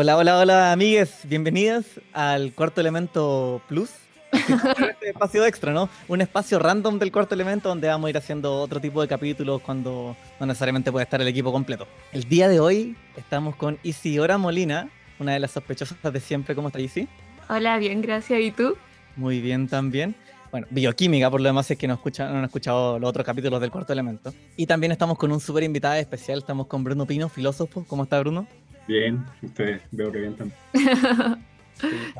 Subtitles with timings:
[0.00, 1.22] Hola, hola, hola, amigues.
[1.24, 3.90] Bienvenidas al Cuarto Elemento Plus.
[4.30, 5.88] este espacio extra, ¿no?
[6.06, 9.60] Un espacio random del Cuarto Elemento donde vamos a ir haciendo otro tipo de capítulos
[9.60, 11.88] cuando no necesariamente puede estar el equipo completo.
[12.12, 14.88] El día de hoy estamos con Isidora Molina,
[15.18, 16.54] una de las sospechosas de siempre.
[16.54, 17.08] ¿Cómo está Isi?
[17.48, 18.40] Hola, bien, gracias.
[18.40, 18.76] ¿Y tú?
[19.16, 20.14] Muy bien también.
[20.52, 23.60] Bueno, bioquímica, por lo demás, es que no, escucha, no han escuchado los otros capítulos
[23.60, 24.32] del cuarto elemento.
[24.56, 27.84] Y también estamos con un súper invitado especial, estamos con Bruno Pino, filósofo.
[27.88, 28.46] ¿Cómo está Bruno?
[28.88, 30.58] Bien, ustedes veo que bien también.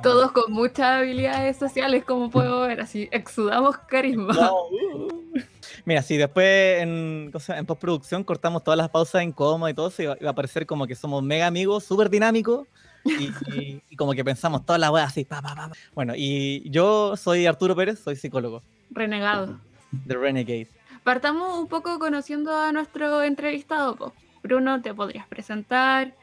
[0.03, 4.35] Todos con muchas habilidades sociales, como puedo ver, así exudamos carisma.
[5.87, 10.03] Mira, si después en, en postproducción cortamos todas las pausas en coma y todo eso,
[10.03, 12.69] iba, a parecer como que somos mega amigos, súper dinámicos,
[13.05, 15.71] y, como que pensamos todas las weas así, pa, pa, pa.
[15.95, 18.63] Bueno, y yo soy Arturo Pérez, soy psicólogo.
[18.91, 19.59] Renegado.
[20.07, 20.69] The Renegade.
[21.03, 24.13] Partamos un poco conociendo a nuestro entrevistado,
[24.43, 26.15] Bruno, ¿te podrías presentar?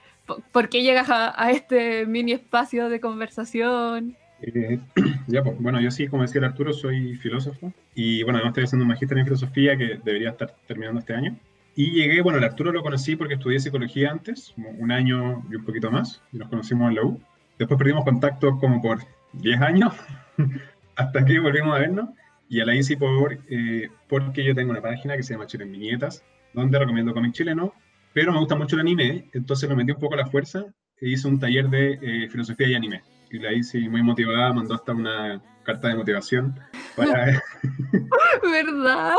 [0.51, 4.15] ¿Por qué llegas a, este mini espacio de conversación?
[4.41, 4.79] Eh,
[5.27, 8.89] ya, bueno, yo sí, como decía Arturo, soy filósofo y bueno, además estoy haciendo un
[8.89, 11.37] magíster en filosofía que debería estar terminando este año.
[11.75, 15.65] Y llegué, bueno, el Arturo lo conocí porque estudié psicología antes, un año y un
[15.65, 17.19] poquito más, y nos conocimos en la U.
[17.59, 18.99] Después perdimos contacto como por
[19.33, 19.93] 10 años,
[20.95, 22.09] hasta que volvimos a vernos.
[22.47, 25.63] Y a la hice por, eh, porque yo tengo una página que se llama Chile
[25.63, 26.23] en Viñetas,
[26.53, 27.73] donde recomiendo cómic chileno
[28.15, 30.65] pero me gusta mucho el anime, entonces me metí un poco a la fuerza
[31.01, 33.03] e hice un taller de eh, filosofía y anime.
[33.29, 36.57] Y la hice muy motivada, mandó hasta una carta de motivación
[36.95, 37.25] para...
[38.41, 39.15] ¿Verdad?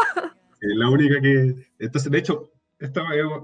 [0.63, 1.55] la única que...
[1.79, 3.03] Entonces, de hecho, esto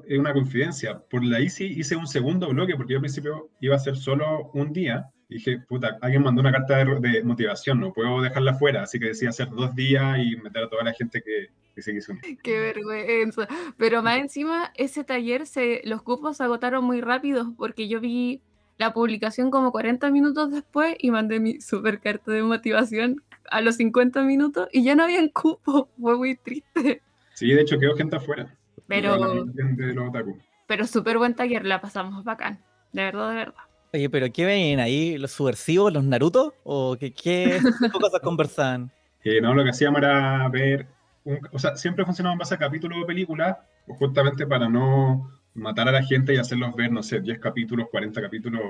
[0.08, 0.98] es una confidencia.
[1.10, 4.50] Por la ICI hice un segundo bloque porque yo al principio iba a hacer solo
[4.54, 5.04] un día.
[5.32, 8.82] Y dije, puta, alguien mandó una carta de, motivación, no puedo dejarla fuera.
[8.82, 11.48] Así que decía hacer dos días y meter a toda la gente que,
[12.42, 13.48] Qué vergüenza.
[13.78, 18.42] Pero más encima, ese taller, se, los cupos se agotaron muy rápido porque yo vi
[18.76, 23.76] la publicación como 40 minutos después y mandé mi super carta de motivación a los
[23.76, 25.88] 50 minutos y ya no había cupo.
[25.98, 27.00] Fue muy triste.
[27.32, 28.54] Sí, de hecho quedó gente afuera.
[28.86, 29.46] Pero,
[30.66, 32.58] pero súper buen taller, la pasamos bacán.
[32.92, 33.71] De verdad, de verdad.
[33.92, 35.18] Oye, pero ¿qué ven ahí?
[35.18, 36.54] ¿Los subversivos, los Naruto?
[36.64, 37.60] ¿O qué, qué
[37.92, 38.90] cosas conversaban?
[39.24, 40.86] Eh, no, lo que hacíamos era ver
[41.52, 45.92] o sea, siempre funcionaba en base a capítulo o película, justamente para no matar a
[45.92, 48.62] la gente y hacerlos ver, no sé, 10 capítulos, 40 capítulos.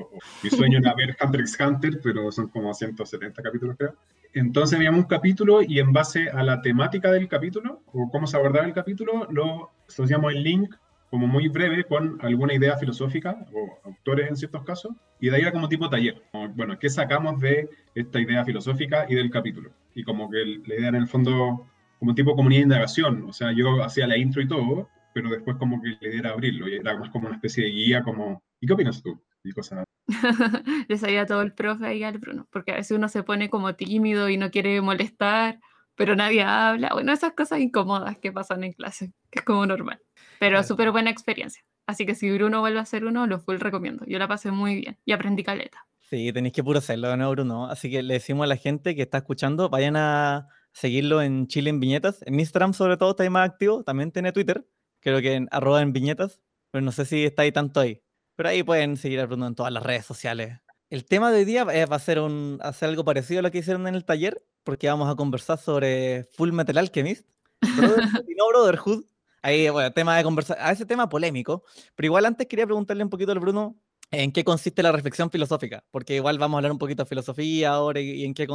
[0.43, 3.95] Mi sueño era ver Hunter x Hunter, pero son como 170 capítulos, creo.
[4.35, 8.37] Entonces veíamos un capítulo y en base a la temática del capítulo, o cómo se
[8.37, 10.75] abordaba el capítulo, lo asociamos el link
[11.13, 15.43] como muy breve con alguna idea filosófica o autores en ciertos casos, y de ahí
[15.43, 16.23] era como tipo taller.
[16.57, 19.73] bueno, ¿qué sacamos de esta idea filosófica y del capítulo?
[19.95, 21.67] Y como que la idea en el fondo
[21.99, 23.25] como tipo comunidad de indagación.
[23.29, 26.67] O sea, yo hacía la intro y todo, pero después como que le diera abrirlo.
[26.67, 29.23] Y era más como una especie de guía, como, ¿y qué opinas tú?
[29.45, 29.85] Y cosas
[30.89, 33.75] Le salía todo el profe ahí al Bruno, porque a veces uno se pone como
[33.75, 35.61] tímido y no quiere molestar,
[35.95, 36.89] pero nadie habla.
[36.95, 40.01] Bueno, esas cosas incómodas que pasan en clase, que es como normal.
[40.43, 41.63] Pero súper buena experiencia.
[41.87, 44.05] Así que si Bruno vuelve a hacer uno, lo full recomiendo.
[44.07, 45.87] Yo la pasé muy bien y aprendí caleta.
[46.01, 47.67] Sí, tenéis que puro hacerlo, ¿no, Bruno?
[47.67, 51.71] Así que le decimos a la gente que está escuchando, vayan a seguirlo en Chile
[51.71, 52.23] en Viñetas.
[52.27, 53.85] En Instagram, sobre todo, está ahí más activo.
[53.85, 54.67] También tiene Twitter,
[54.99, 56.41] creo que en arroba en viñetas,
[56.73, 58.03] pero no sé si está ahí tanto ahí.
[58.35, 60.59] Pero ahí pueden seguir a Bruno en todas las redes sociales.
[60.91, 63.59] El tema de hoy día va a ser un, hacer algo parecido a lo que
[63.59, 67.29] hicieron en el taller, porque vamos a conversar sobre Full Metal Alchemist,
[67.77, 69.05] Brotherhood y no Brotherhood.
[69.43, 71.65] Ahí, bueno, tema de conversar, a ese tema polémico.
[71.97, 73.77] Pero igual antes quería preguntarle un poquito al Bruno
[74.13, 77.71] en qué consiste la reflexión filosófica, porque igual vamos a hablar un poquito de filosofía
[77.71, 78.47] ahora y, en qué,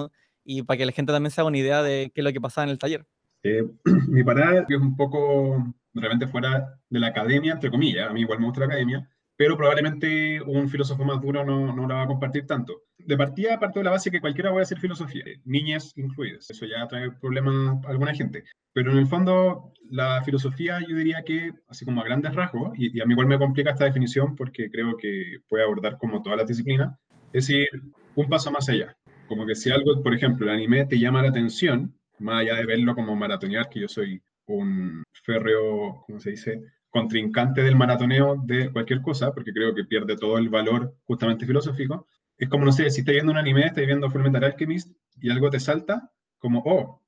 [0.45, 2.39] y para que la gente también se haga una idea de qué es lo que
[2.39, 3.05] pasaba en el taller.
[3.43, 3.63] Eh,
[4.07, 8.21] mi parada es un poco de repente fuera de la academia, entre comillas, a mí
[8.21, 12.03] igual me gusta la academia, pero probablemente un filósofo más duro no, no la va
[12.03, 12.83] a compartir tanto.
[13.07, 16.49] De partida parto de la base que cualquiera puede hacer filosofía, niñas incluidas.
[16.49, 18.43] Eso ya trae problemas a alguna gente.
[18.73, 22.99] Pero en el fondo, la filosofía yo diría que, así como a grandes rasgos, y,
[22.99, 26.49] a mí igual me complica esta definición porque creo que puede abordar como todas las
[26.49, 26.99] disciplinas,
[27.31, 27.69] es ir
[28.15, 28.97] un paso más allá.
[29.29, 32.65] Como que si algo, por ejemplo, el anime te llama la atención, más allá de
[32.65, 36.61] verlo como maratonear, que yo soy un férreo, ¿cómo se dice?
[36.89, 42.07] contrincante del maratoneo de cualquier cosa, porque creo que pierde todo el valor justamente filosófico.
[42.37, 45.49] Es como, no sé, si estás viendo un anime, estás viendo Fullmetal Alchemist y algo
[45.49, 47.01] te salta, como, oh,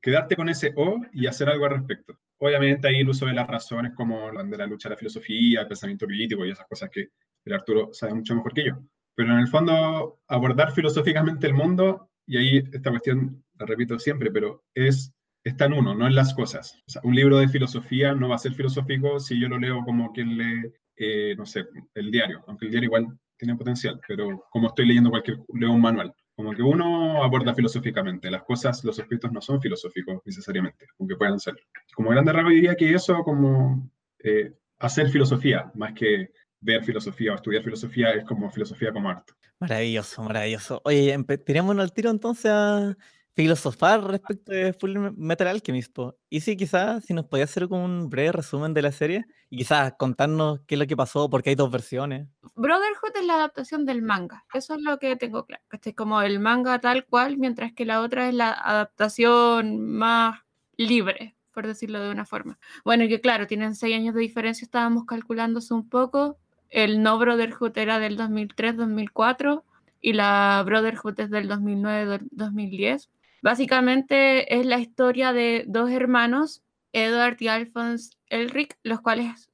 [0.00, 2.18] quedarte con ese oh y hacer algo al respecto.
[2.38, 5.68] Obviamente ahí el uso de las razones como de la lucha de la filosofía, el
[5.68, 7.08] pensamiento crítico y esas cosas que
[7.44, 8.78] el Arturo sabe mucho mejor que yo.
[9.14, 14.30] Pero en el fondo, abordar filosóficamente el mundo, y ahí esta cuestión la repito siempre,
[14.30, 16.82] pero es está en uno, no en las cosas.
[17.02, 20.12] O un libro de filosofía no va a ser filosófico si yo lo leo como
[20.12, 24.68] quien lee, eh, no sé, el diario, aunque el diario igual tiene potencial, pero como
[24.68, 29.32] estoy leyendo cualquier, leo un manual, como que uno aborda filosóficamente, las cosas, los escritos
[29.32, 31.54] no son filosóficos necesariamente, aunque puedan ser.
[31.94, 37.36] Como grande rasgo diría que eso como eh, hacer filosofía, más que ver filosofía o
[37.36, 39.32] estudiar filosofía, es como filosofía como arte.
[39.60, 40.80] Maravilloso, maravilloso.
[40.84, 42.96] Oye, tirémonos al tiro entonces a
[43.34, 45.98] filosofar respecto de Full Metal Alchemist.
[46.30, 49.58] Y sí, quizás si nos podía hacer como un breve resumen de la serie y
[49.58, 52.28] quizás contarnos qué es lo que pasó, porque hay dos versiones.
[52.54, 55.62] Brotherhood es la adaptación del manga, eso es lo que tengo claro.
[55.72, 60.40] Este es como el manga tal cual, mientras que la otra es la adaptación más
[60.76, 62.58] libre, por decirlo de una forma.
[62.84, 66.38] Bueno, y que claro, tienen seis años de diferencia, estábamos calculándose un poco.
[66.70, 69.62] El no Brotherhood era del 2003-2004
[70.00, 73.08] y la Brotherhood es del 2009-2010.
[73.44, 76.62] Básicamente es la historia de dos hermanos,
[76.92, 79.50] Edward y Alphonse Elric, los cuales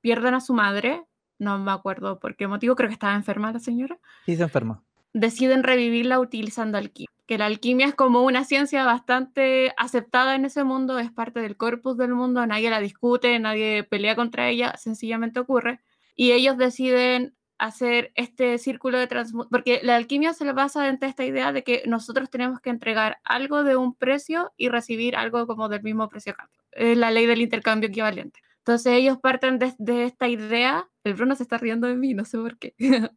[0.00, 1.02] pierden a su madre.
[1.36, 3.98] No me acuerdo por qué motivo, creo que estaba enferma la señora.
[4.24, 4.84] Sí, se enferma.
[5.14, 7.10] Deciden revivirla utilizando alquimia.
[7.26, 11.56] Que la alquimia es como una ciencia bastante aceptada en ese mundo, es parte del
[11.56, 15.80] corpus del mundo, nadie la discute, nadie pelea contra ella, sencillamente ocurre.
[16.14, 21.24] Y ellos deciden hacer este círculo de transmutación, porque la alquimia se basa en esta
[21.24, 25.68] idea de que nosotros tenemos que entregar algo de un precio y recibir algo como
[25.68, 26.34] del mismo precio.
[26.72, 28.40] Es la ley del intercambio equivalente.
[28.58, 32.36] Entonces ellos parten de, esta idea, el Bruno se está riendo de mí, no sé
[32.36, 32.74] por qué,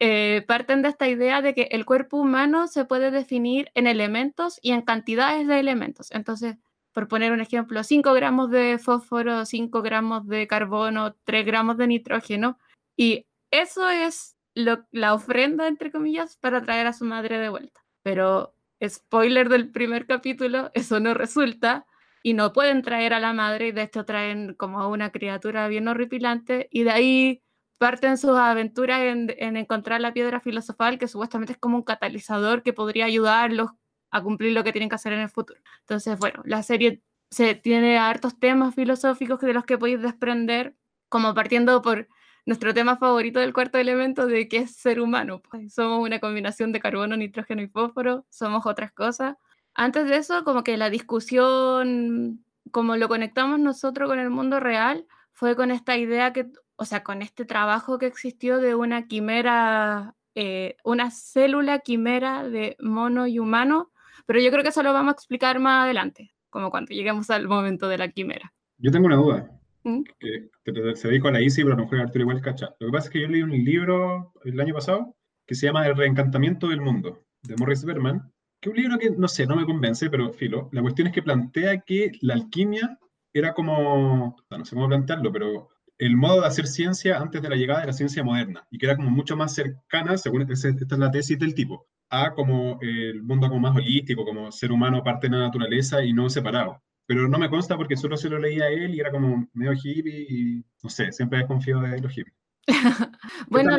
[0.00, 4.58] eh, parten de esta idea de que el cuerpo humano se puede definir en elementos
[4.62, 6.10] y en cantidades de elementos.
[6.10, 6.56] Entonces,
[6.92, 11.86] por poner un ejemplo, 5 gramos de fósforo, 5 gramos de carbono, 3 gramos de
[11.86, 12.58] nitrógeno,
[12.96, 17.80] y eso es la ofrenda, entre comillas, para traer a su madre de vuelta.
[18.02, 18.54] Pero,
[18.86, 21.86] spoiler del primer capítulo, eso no resulta
[22.22, 25.68] y no pueden traer a la madre y de hecho traen como a una criatura
[25.68, 27.42] bien horripilante y de ahí
[27.78, 32.62] parten sus aventuras en, en, encontrar la piedra filosofal que supuestamente es como un catalizador
[32.62, 33.70] que podría ayudarlos
[34.10, 35.60] a cumplir lo que tienen que hacer en el futuro.
[35.80, 40.76] Entonces, bueno, la serie se tiene hartos temas filosóficos de los que podéis desprender,
[41.08, 42.08] como partiendo por
[42.46, 45.40] nuestro tema favorito del cuarto elemento de que es ser humano.
[45.50, 45.74] Pues.
[45.74, 49.36] Somos una combinación de carbono, nitrógeno y fósforo, somos otras cosas.
[49.74, 55.06] Antes de eso, como que la discusión, como lo conectamos nosotros con el mundo real,
[55.32, 60.16] fue con esta idea que, o sea, con este trabajo que existió de una quimera,
[60.34, 63.90] eh, una célula quimera de mono y humano,
[64.26, 67.48] pero yo creo que eso lo vamos a explicar más adelante, como cuando lleguemos al
[67.48, 68.52] momento de la quimera.
[68.78, 69.59] Yo tengo una duda.
[69.82, 70.02] ¿Mm?
[70.18, 70.50] que,
[70.94, 72.74] se dedico a la ICI, pero a lo mejor Arturo igual cacha.
[72.78, 75.16] Lo que pasa es que yo leí un libro el año pasado
[75.46, 79.10] que se llama El reencantamiento del mundo, de Morris Berman, que es un libro que,
[79.10, 80.68] no sé, no me convence, pero filo.
[80.72, 82.98] La cuestión es que plantea que la alquimia
[83.32, 85.68] era como, no sé cómo plantearlo, pero
[85.98, 88.86] el modo de hacer ciencia antes de la llegada de la ciencia moderna, y que
[88.86, 93.22] era como mucho más cercana, según esta es la tesis del tipo, a como el
[93.22, 97.26] mundo como más holístico, como ser humano parte de la naturaleza y no separado pero
[97.26, 100.26] no me consta porque solo se lo leía a él y era como medio hippie
[100.28, 102.36] y no sé, siempre desconfío de los hippies.
[103.48, 103.76] bueno,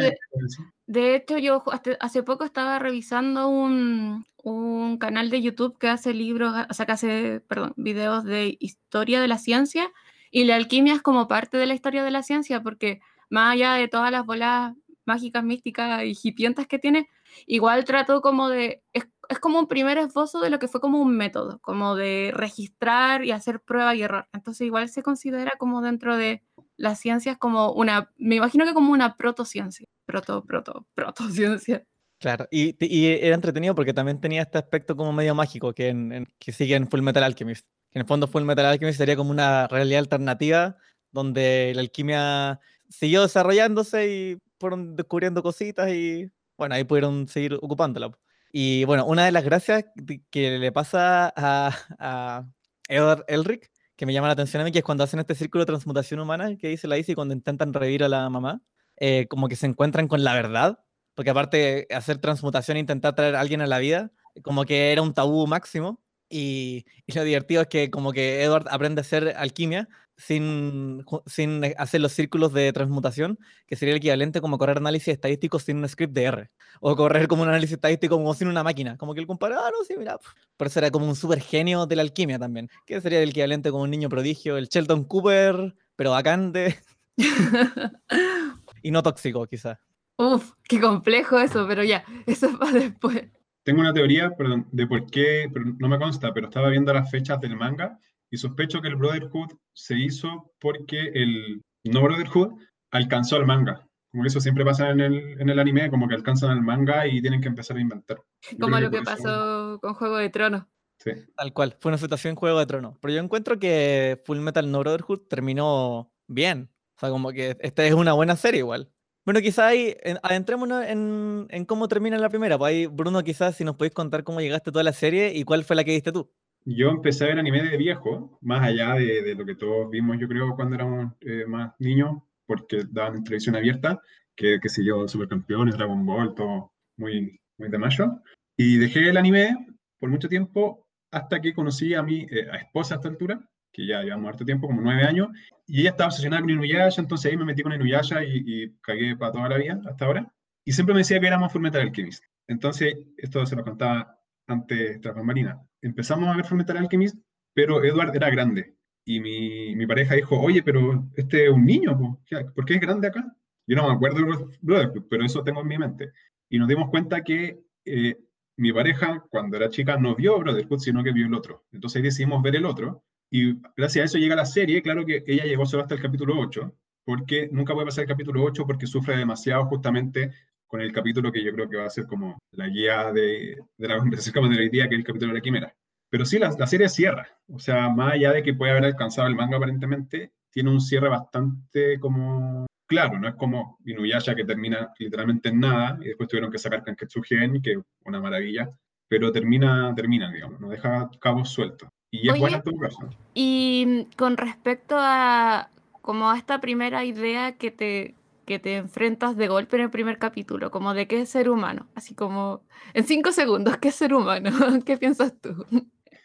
[0.85, 1.63] de, hecho yo
[2.01, 6.91] hace poco estaba revisando un, un, canal de YouTube que hace libros, o sea, que
[6.91, 9.89] hace, perdón, videos de historia de la ciencia
[10.29, 12.99] y la alquimia es como parte de la historia de la ciencia porque
[13.29, 14.73] más allá de todas las bolas
[15.05, 17.07] mágicas, místicas y hipientas que tiene,
[17.45, 19.05] igual trató como de, es,
[19.39, 23.31] como un primer esbozo de lo que fue como un método, como de registrar y
[23.31, 24.27] hacer prueba y error.
[24.33, 26.43] Entonces igual se considera como dentro de
[26.77, 31.85] las ciencias como una, me imagino que como una protociencia, proto, proto, protociencia.
[32.19, 36.27] Claro, y, y, era entretenido porque también tenía este aspecto como medio mágico que, en,
[36.37, 37.65] que sigue en Full Metal Alchemist.
[37.93, 40.77] En el fondo Full Metal Alchemist sería como una realidad alternativa
[41.11, 42.59] donde la alquimia
[42.89, 48.11] siguió desarrollándose y fueron descubriendo cositas y bueno, ahí pudieron seguir ocupándola.
[48.51, 49.85] Y bueno, una de las gracias
[50.29, 52.45] que le pasa a, a
[52.89, 55.61] Edward Elric, que me llama la atención a mí, que es cuando hacen este círculo
[55.61, 58.61] de transmutación humana que dice la Izzy cuando intentan revivir a la mamá,
[58.97, 60.79] eh, como que se encuentran con la verdad,
[61.15, 64.11] porque aparte hacer transmutación e intentar traer a alguien a la vida,
[64.43, 66.01] como que era un tabú máximo.
[66.29, 69.89] Y, y, lo divertido es que como que Edward aprende a hacer alquimia
[70.21, 75.59] sin, sin hacer los círculos de transmutación, que sería el equivalente como correr análisis estadístico
[75.59, 78.97] sin un script de R, o correr como un análisis estadístico como sin una máquina,
[78.97, 80.19] como que el compara, ah, no, sí, mira,
[80.57, 83.71] por eso era como un super genio de la alquimia también, que sería el equivalente
[83.71, 86.79] como un niño prodigio, el Sheldon Cooper, pero vacante,
[88.83, 89.79] y no tóxico quizás.
[90.17, 93.23] Uf, qué complejo eso, pero ya, eso es para después.
[93.63, 97.09] Tengo una teoría perdón, de por qué, pero no me consta, pero estaba viendo las
[97.09, 97.99] fechas del manga
[98.31, 102.53] y sospecho que el Brotherhood se hizo porque el no Brotherhood
[102.91, 103.87] alcanzó el manga.
[104.11, 107.07] Como que eso siempre pasa en el, en el anime, como que alcanzan el manga
[107.07, 108.17] y tienen que empezar a inventar.
[108.51, 110.63] Yo Como lo que eso- pasó con Juego de Tronos.
[110.99, 111.11] Sí.
[111.35, 112.97] Tal cual, fue una situación Juego de Tronos.
[113.01, 116.69] Pero yo encuentro que Full Metal No Brotherhood terminó bien.
[116.97, 118.91] O sea, como que esta es una buena serie igual.
[119.25, 122.57] Bueno, quizás ahí en- adentrémonos en, en cómo termina la primera.
[122.57, 125.43] Pues ahí, Bruno, quizás si nos podéis contar cómo llegaste a toda la serie y
[125.43, 126.29] cuál fue la que viste tú.
[126.65, 130.27] Yo empecé a ver anime de viejo, más allá de, lo que todos vimos, yo
[130.27, 133.99] creo, cuando éramos eh, más niños, porque daban en televisión abierta,
[134.35, 138.21] que, qué sé yo, Supercampeones, Dragon Ball, todo muy, muy de mayo.
[138.55, 139.57] Y dejé el anime
[139.99, 143.41] por mucho tiempo hasta que conocí a mi eh, esposa a esta altura,
[143.71, 145.29] que ya llevamos harto tiempo, como nueve años,
[145.65, 149.15] y ella estaba obsesionada con Inuyasha, entonces ahí me metí con Inuyasha y, y cagué
[149.15, 150.31] para toda la vida hasta ahora.
[150.63, 152.23] Y siempre me decía que éramos Fullmetal Alchemist.
[152.47, 155.59] Entonces, esto se lo contaba antes tras bambalina.
[155.81, 157.17] Empezamos a ver Fullmetal Alchemist,
[157.53, 158.75] pero Edward era grande.
[159.05, 162.21] Y mi, mi pareja dijo, oye, pero este es un niño, po.
[162.25, 163.35] ¿Qué- ¿por qué es grande acá?
[163.67, 164.19] Yo no me acuerdo
[164.61, 166.11] Brotherhood, pero eso tengo en mi mente.
[166.49, 168.17] Y nos dimos cuenta que eh,
[168.57, 171.65] mi pareja, cuando era chica, no vio Brotherhood, sino que vio el otro.
[171.71, 173.03] Entonces decidimos ver el otro.
[173.29, 174.81] Y gracias a eso llega la serie.
[174.81, 178.43] Claro que ella llegó solo hasta el capítulo 8, porque nunca puede pasar el capítulo
[178.43, 180.31] 8 porque sufre demasiado justamente
[180.71, 183.87] con el capítulo que yo creo que va a ser como la guía de, de
[183.87, 185.75] la conversación que vamos a tener hoy día, que es el capítulo de la quimera.
[186.09, 187.27] Pero sí, la, la serie cierra.
[187.47, 191.09] O sea, más allá de que puede haber alcanzado el manga aparentemente, tiene un cierre
[191.09, 196.51] bastante como claro, no es como Inuyasha que termina literalmente en nada y después tuvieron
[196.51, 198.69] que sacar Kanketsu Gen, que es una maravilla,
[199.07, 201.87] pero termina, termina, digamos, no deja cabos sueltos.
[202.11, 202.41] Y es Oye.
[202.41, 203.09] buena en todo caso.
[203.33, 205.69] Y con respecto a
[206.01, 208.15] como a esta primera idea que te,
[208.51, 211.87] que te enfrentas de golpe en el primer capítulo, como de qué es ser humano,
[211.95, 214.49] así como en cinco segundos, ¿qué es ser humano?
[214.85, 215.65] ¿Qué piensas tú?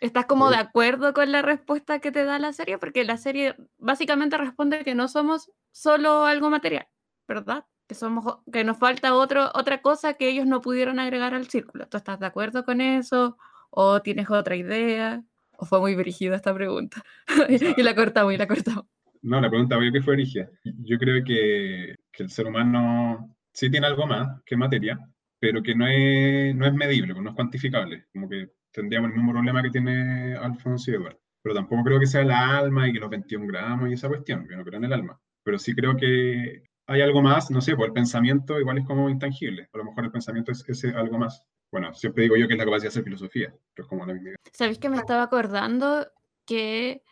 [0.00, 2.78] ¿Estás como de acuerdo con la respuesta que te da la serie?
[2.78, 6.88] Porque la serie básicamente responde que no somos solo algo material,
[7.28, 7.64] ¿verdad?
[7.86, 11.86] Que, somos, que nos falta otro, otra cosa que ellos no pudieron agregar al círculo.
[11.86, 13.38] ¿Tú estás de acuerdo con eso?
[13.70, 15.22] ¿O tienes otra idea?
[15.58, 17.04] ¿O fue muy brígida esta pregunta?
[17.48, 18.86] y la cortamos, y la cortamos.
[19.26, 20.48] No, la pregunta obvio que fue origen.
[20.62, 24.98] Yo creo que, el ser humano sí tiene algo más que materia,
[25.40, 28.06] pero que no es, no es medible, no es cuantificable.
[28.12, 31.20] Como que tendríamos el mismo problema que tiene Alfonso y Eduardo.
[31.42, 34.46] Pero tampoco creo que sea la alma y que los 21 gramos y esa cuestión.
[34.48, 35.20] Yo no creo en el alma.
[35.42, 39.10] Pero sí creo que hay algo más, no sé, pues el pensamiento igual es como
[39.10, 39.68] intangible.
[39.72, 41.42] A lo mejor el pensamiento es ese algo más.
[41.72, 44.06] Bueno, siempre digo yo que es la capacidad de hacer filosofía, pero como.
[44.52, 46.06] ¿Sabéis que me estaba acordando
[46.46, 47.02] que,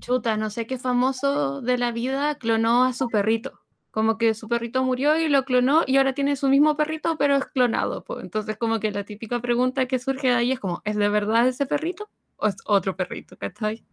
[0.00, 3.60] chuta, no sé qué famoso de la vida clonó a su perrito?
[3.90, 7.36] Como que su perrito murió y lo clonó y ahora tiene su mismo perrito, pero
[7.36, 8.04] es clonado.
[8.04, 8.20] po.
[8.20, 11.46] Entonces, como que la típica pregunta que surge de ahí es como, ¿es de verdad
[11.46, 12.08] ese perrito?
[12.36, 13.36] ¿O es otro perrito?
[13.36, 13.84] ¿Cachai?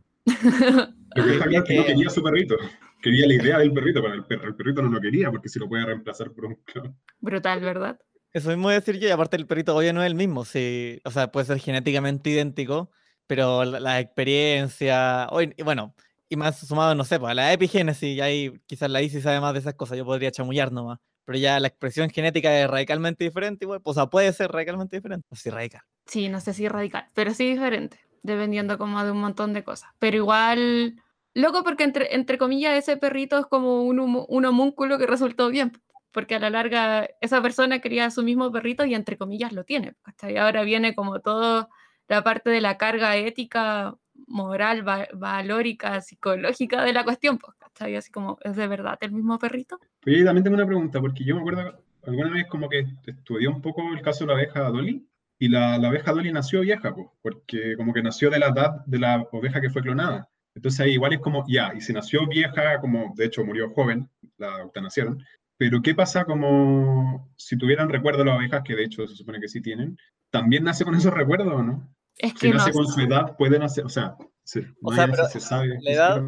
[1.15, 2.55] Lo que está claro que no que- quería a su perrito.
[3.01, 5.59] Quería la idea del perrito, pero el, per- el perrito no lo quería porque si
[5.59, 6.95] lo puede reemplazar por un clon.
[7.19, 7.99] Brutal, ¿verdad?
[8.33, 10.45] Eso mismo voy a decir yo, y aparte el perrito obvio no es el mismo,
[10.45, 12.91] sí, o sea, puede ser genéticamente idéntico,
[13.29, 15.93] pero la, la experiencia, o y bueno,
[16.27, 19.39] y más sumado, no sé, pues, a la epigénesis, y ahí quizás la ICI sabe
[19.39, 23.23] más de esas cosas, yo podría chamullar nomás, pero ya la expresión genética es radicalmente
[23.23, 25.81] diferente, igual, pues, o sea, puede ser radicalmente diferente, o sí, radical.
[26.07, 29.91] Sí, no sé si radical, pero sí diferente, dependiendo como de un montón de cosas.
[29.99, 30.95] Pero igual,
[31.35, 35.49] loco porque entre, entre comillas ese perrito es como un, humo- un homúnculo que resultó
[35.49, 35.71] bien,
[36.11, 39.93] porque a la larga esa persona quería su mismo perrito y entre comillas lo tiene.
[40.03, 41.69] Hasta ahora viene como toda
[42.09, 43.95] la parte de la carga ética,
[44.27, 47.37] moral, va- valórica, psicológica de la cuestión.
[47.37, 47.95] Pues, ¿cachai?
[47.95, 49.79] Así como, ¿es de verdad el mismo perrito?
[50.05, 53.47] Oye, y también tengo una pregunta, porque yo me acuerdo alguna vez como que estudié
[53.47, 55.05] un poco el caso de la abeja Dolly,
[55.41, 58.83] y la, la abeja Dolly nació vieja, pues, porque como que nació de la edad
[58.85, 60.29] de la oveja que fue clonada.
[60.55, 64.09] Entonces ahí igual es como, ya, y si nació vieja, como de hecho murió joven,
[64.37, 65.23] la eutanasiaron,
[65.57, 69.47] pero ¿qué pasa como si tuvieran recuerdo las abejas, que de hecho se supone que
[69.47, 69.97] sí tienen,
[70.31, 71.87] ¿también nace con esos recuerdos no?
[72.19, 75.39] Es Si no nace con su edad, puede nacer, o sea, sí, O pero se
[75.39, 75.79] sabe.
[75.81, 76.21] la edad-.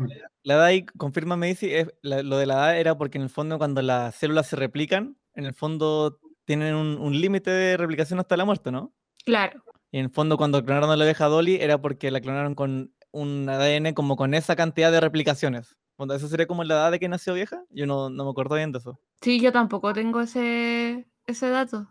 [0.44, 3.30] La edad ahí, confírmame, Isi, es, la- lo de la edad era porque en el
[3.30, 8.20] fondo cuando las células se replican, en el fondo tienen un, un límite de replicación
[8.20, 8.94] hasta la muerte, ¿no?
[9.26, 9.64] Claro.
[9.92, 12.94] Y en el fondo cuando clonaron a la oveja Dolly era porque la clonaron con
[13.12, 15.78] un ADN como con esa cantidad de replicaciones.
[16.10, 17.64] ¿Eso sería como la edad de que nació vieja?
[17.70, 19.00] Yo no, no me acuerdo bien de eso.
[19.22, 21.88] Sí, yo tampoco tengo ese, ese dato.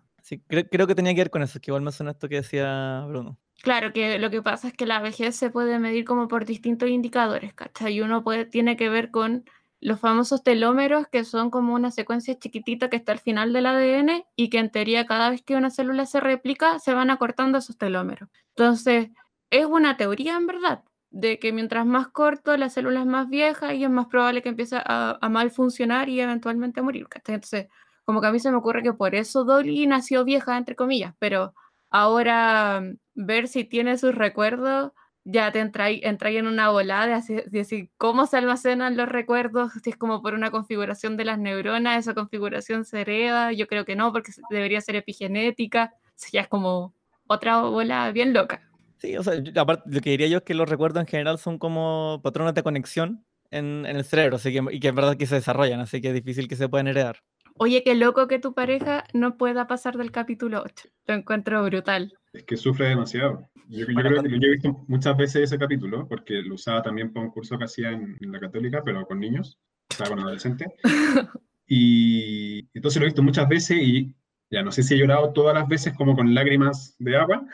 [0.46, 3.38] Creo, que tenía que ver con eso, que igual me suena esto que decía Bruno.
[3.62, 6.88] Claro que lo que pasa es que la vejez se puede medir como por distintos
[6.88, 7.94] indicadores, ¿cachai?
[7.94, 9.44] Y uno tiene que ver con
[9.80, 14.24] los famosos telómeros, que son como una secuencia chiquitita que está al final del ADN
[14.36, 17.76] y que en teoría cada vez que una célula se replica se van acortando esos
[17.76, 18.28] telómeros.
[18.50, 19.08] Entonces,
[19.50, 23.74] es una teoría en verdad, de que mientras más corto la célula es más vieja
[23.74, 27.36] y es más probable que empiece a, a mal funcionar y eventualmente a morir, ¿cachai?
[27.36, 27.66] Entonces,
[28.10, 31.14] como que a mí se me ocurre que por eso Dolly nació vieja, entre comillas,
[31.20, 31.54] pero
[31.90, 34.90] ahora mm, ver si tiene sus recuerdos
[35.22, 39.90] ya te entra, entra en una volada de decir cómo se almacenan los recuerdos, si
[39.90, 43.94] es como por una configuración de las neuronas, esa configuración se hereda, yo creo que
[43.94, 45.94] no, porque debería ser epigenética,
[46.32, 46.96] ya es como
[47.28, 48.68] otra bola bien loca.
[48.96, 51.58] Sí, o sea, aparte, lo que diría yo es que los recuerdos en general son
[51.58, 55.36] como patrones de conexión en, el cerebro, así que, y que es verdad que se
[55.36, 57.22] desarrollan, así que es difícil que se puedan heredar.
[57.56, 60.88] Oye, qué loco que tu pareja no pueda pasar del capítulo 8.
[61.06, 62.12] Lo encuentro brutal.
[62.32, 63.48] Es que sufre demasiado.
[63.68, 67.26] Yo, creo que yo he visto muchas veces ese capítulo, porque lo usaba también para
[67.26, 70.68] un curso que hacía en, la católica, pero con niños, estaba con adolescentes.
[71.66, 74.14] y entonces lo he visto muchas veces y
[74.50, 77.46] ya no sé si he llorado todas las veces como con lágrimas de agua,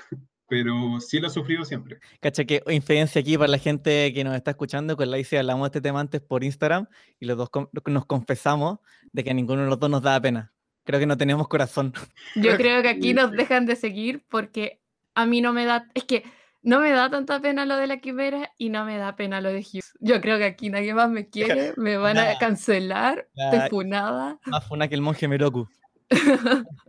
[0.48, 1.98] pero sí lo he sufrido siempre.
[2.20, 5.64] Cacha que infidencia aquí para la gente que nos está escuchando, con la ICI hablamos
[5.64, 6.86] de este tema antes por Instagram
[7.18, 7.50] y los dos
[7.86, 8.78] nos confesamos
[9.12, 10.52] de que a ninguno de los dos nos da pena.
[10.84, 11.92] Creo que no tenemos corazón.
[12.36, 14.80] Yo creo que aquí nos dejan de seguir porque
[15.14, 16.24] a mí no me da, es que
[16.62, 19.50] no me da tanta pena lo de la quimera y no me da pena lo
[19.50, 19.92] de Hughes.
[20.00, 24.38] Yo creo que aquí nadie más me quiere, me van a cancelar, te funada.
[24.46, 25.68] Más funa que el monje Meroku.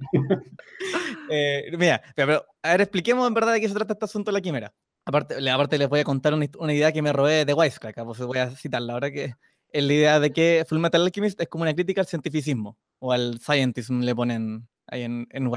[1.30, 4.34] Eh, mira, pero a ver, expliquemos en verdad de qué se trata este asunto de
[4.34, 4.74] la quimera.
[5.04, 8.38] Aparte, aparte les voy a contar una, idea que me robé de Wisecrack, pues voy
[8.38, 9.34] a citarla ahora que
[9.72, 13.12] es la idea de que Full Metal Alchemist es como una crítica al cientificismo o
[13.12, 15.52] al scientism le ponen ahí en, en.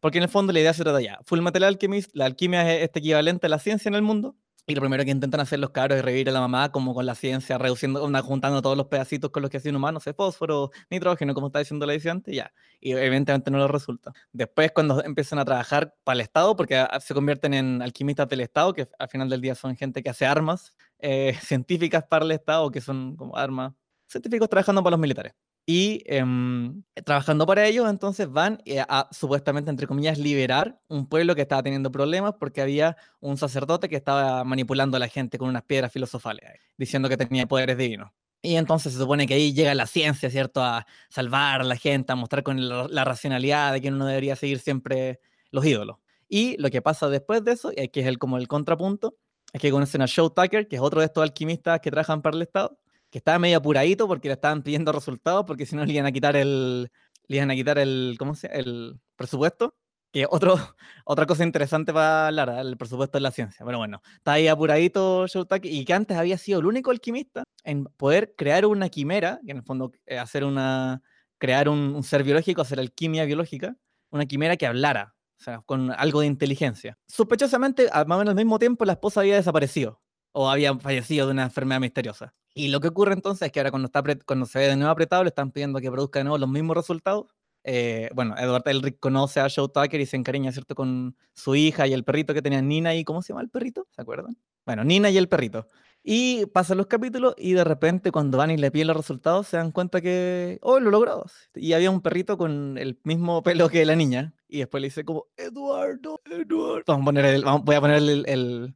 [0.00, 1.18] Porque en el fondo la idea se trata ya.
[1.24, 4.36] Full Metal Alchemist, la alquimia es este equivalente a la ciencia en el mundo.
[4.66, 7.04] Y lo primero que intentan hacer los cabros es revivir a la mamá como con
[7.04, 10.70] la ciencia, reduciendo, juntando todos los pedacitos con los que hacía un humano, sé, fósforo,
[10.88, 12.52] nitrógeno, como está diciendo la edición ya.
[12.80, 14.12] Y evidentemente no lo resulta.
[14.32, 18.72] Después cuando empiezan a trabajar para el Estado, porque se convierten en alquimistas del Estado,
[18.72, 22.70] que al final del día son gente que hace armas eh, científicas para el Estado,
[22.70, 23.72] que son como armas
[24.06, 25.34] científicos trabajando para los militares.
[25.64, 31.36] Y em, trabajando para ellos, entonces van eh, a, supuestamente, entre comillas, liberar un pueblo
[31.36, 35.48] que estaba teniendo problemas porque había un sacerdote que estaba manipulando a la gente con
[35.48, 38.10] unas piedras filosofales, diciendo que tenía poderes divinos.
[38.42, 40.64] Y entonces se supone que ahí llega la ciencia, ¿cierto?
[40.64, 44.58] A salvar a la gente, a mostrar con la, racionalidad de que uno debería seguir
[44.58, 45.20] siempre
[45.52, 45.98] los ídolos.
[46.28, 49.16] Y lo que pasa después de eso, y que es el, como el contrapunto,
[49.52, 52.34] es que conocen a Joe Tucker, que es otro de estos alquimistas que trabajan para
[52.34, 52.78] el Estado,
[53.12, 56.12] que estaba medio apuradito porque le estaban pidiendo resultados, porque si no le iban a
[56.12, 56.90] quitar el,
[57.28, 59.76] le iban a quitar el, ¿cómo se el presupuesto.
[60.10, 60.56] Que otro,
[61.04, 63.64] otra cosa interesante para hablar, el presupuesto de la ciencia.
[63.64, 67.84] Pero bueno, está ahí apuradito Shoutaki, y que antes había sido el único alquimista en
[67.84, 71.02] poder crear una quimera, que en el fondo eh, hacer una,
[71.38, 73.76] crear un, un ser biológico, hacer alquimia biológica,
[74.10, 76.98] una quimera que hablara, o sea, con algo de inteligencia.
[77.06, 80.01] Sospechosamente, más o menos al mismo tiempo, la esposa había desaparecido
[80.32, 82.34] o había fallecido de una enfermedad misteriosa.
[82.54, 84.90] Y lo que ocurre entonces es que ahora cuando, está cuando se ve de nuevo
[84.90, 87.26] apretado, le están pidiendo que produzca de nuevo los mismos resultados.
[87.64, 91.86] Eh, bueno, Edward Elric conoce a Joe Tucker y se encariña, ¿cierto?, con su hija
[91.86, 93.86] y el perrito que tenía Nina y, ¿cómo se llama el perrito?
[93.90, 94.36] ¿Se acuerdan?
[94.66, 95.66] Bueno, Nina y el perrito.
[96.04, 99.56] Y pasan los capítulos y de repente cuando van y le piden los resultados se
[99.56, 101.24] dan cuenta que, oh, lo logró.
[101.54, 104.34] Y había un perrito con el mismo pelo que la niña.
[104.48, 106.82] Y después le dice como, Eduardo, Eduardo.
[106.88, 108.74] Vamos a poner el, voy a poner el, el,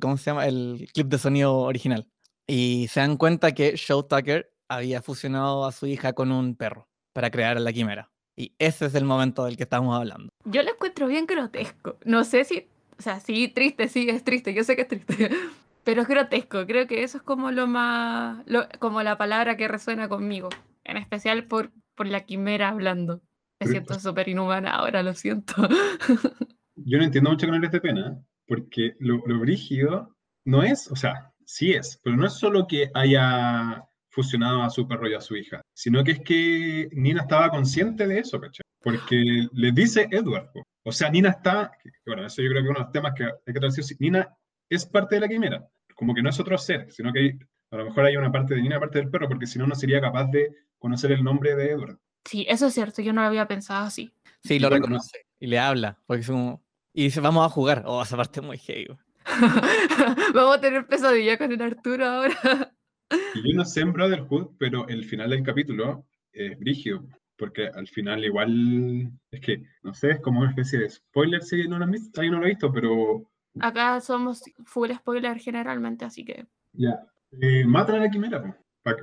[0.00, 0.46] ¿cómo se llama?
[0.46, 2.08] El clip de sonido original.
[2.46, 6.88] Y se dan cuenta que Joe Tucker había fusionado a su hija con un perro
[7.12, 8.10] para crear la quimera.
[8.36, 10.32] Y ese es el momento del que estamos hablando.
[10.44, 11.98] Yo lo encuentro bien grotesco.
[12.04, 12.66] No sé si,
[12.98, 15.30] o sea, sí, triste, sí, es triste, yo sé que es triste,
[15.84, 16.66] pero es grotesco.
[16.66, 18.44] Creo que eso es como lo más,
[18.80, 20.48] como la palabra que resuena conmigo,
[20.84, 23.22] en especial por, por la quimera hablando.
[23.60, 25.54] Me siento súper inhumana ahora, lo siento.
[26.76, 30.96] Yo no entiendo mucho con el de pena, porque lo, lo brígido no es, o
[30.96, 35.20] sea, sí es, pero no es solo que haya fusionado a su perro y a
[35.20, 38.62] su hija, sino que es que Nina estaba consciente de eso, ¿cachai?
[38.80, 40.50] Porque le dice Edward,
[40.84, 41.72] o sea, Nina está,
[42.06, 44.28] bueno, eso yo creo que es uno de los temas que hay que traducir, Nina
[44.70, 47.38] es parte de la quimera, como que no es otro ser, sino que
[47.70, 49.58] a lo mejor hay una parte de Nina y una parte del perro, porque si
[49.58, 51.98] no, no sería capaz de conocer el nombre de Edward.
[52.24, 54.12] Sí, eso es cierto, yo no lo había pensado así.
[54.42, 56.63] Sí, lo reconoce y le habla, porque es como,
[56.94, 57.82] y dice, vamos a jugar.
[57.86, 58.86] Oh, esa parte muy gay.
[60.34, 62.72] vamos a tener pesadilla con el Arturo ahora.
[63.10, 67.04] yo no sé en Brotherhood, pero el final del capítulo es brígido.
[67.36, 71.66] Porque al final igual, es que, no sé, es como una especie de spoiler si
[71.66, 73.28] no lo han visto, no lo he visto, pero...
[73.58, 76.46] Acá somos full spoiler generalmente, así que...
[76.72, 77.04] Ya.
[77.40, 78.56] Eh, matan a la quimera,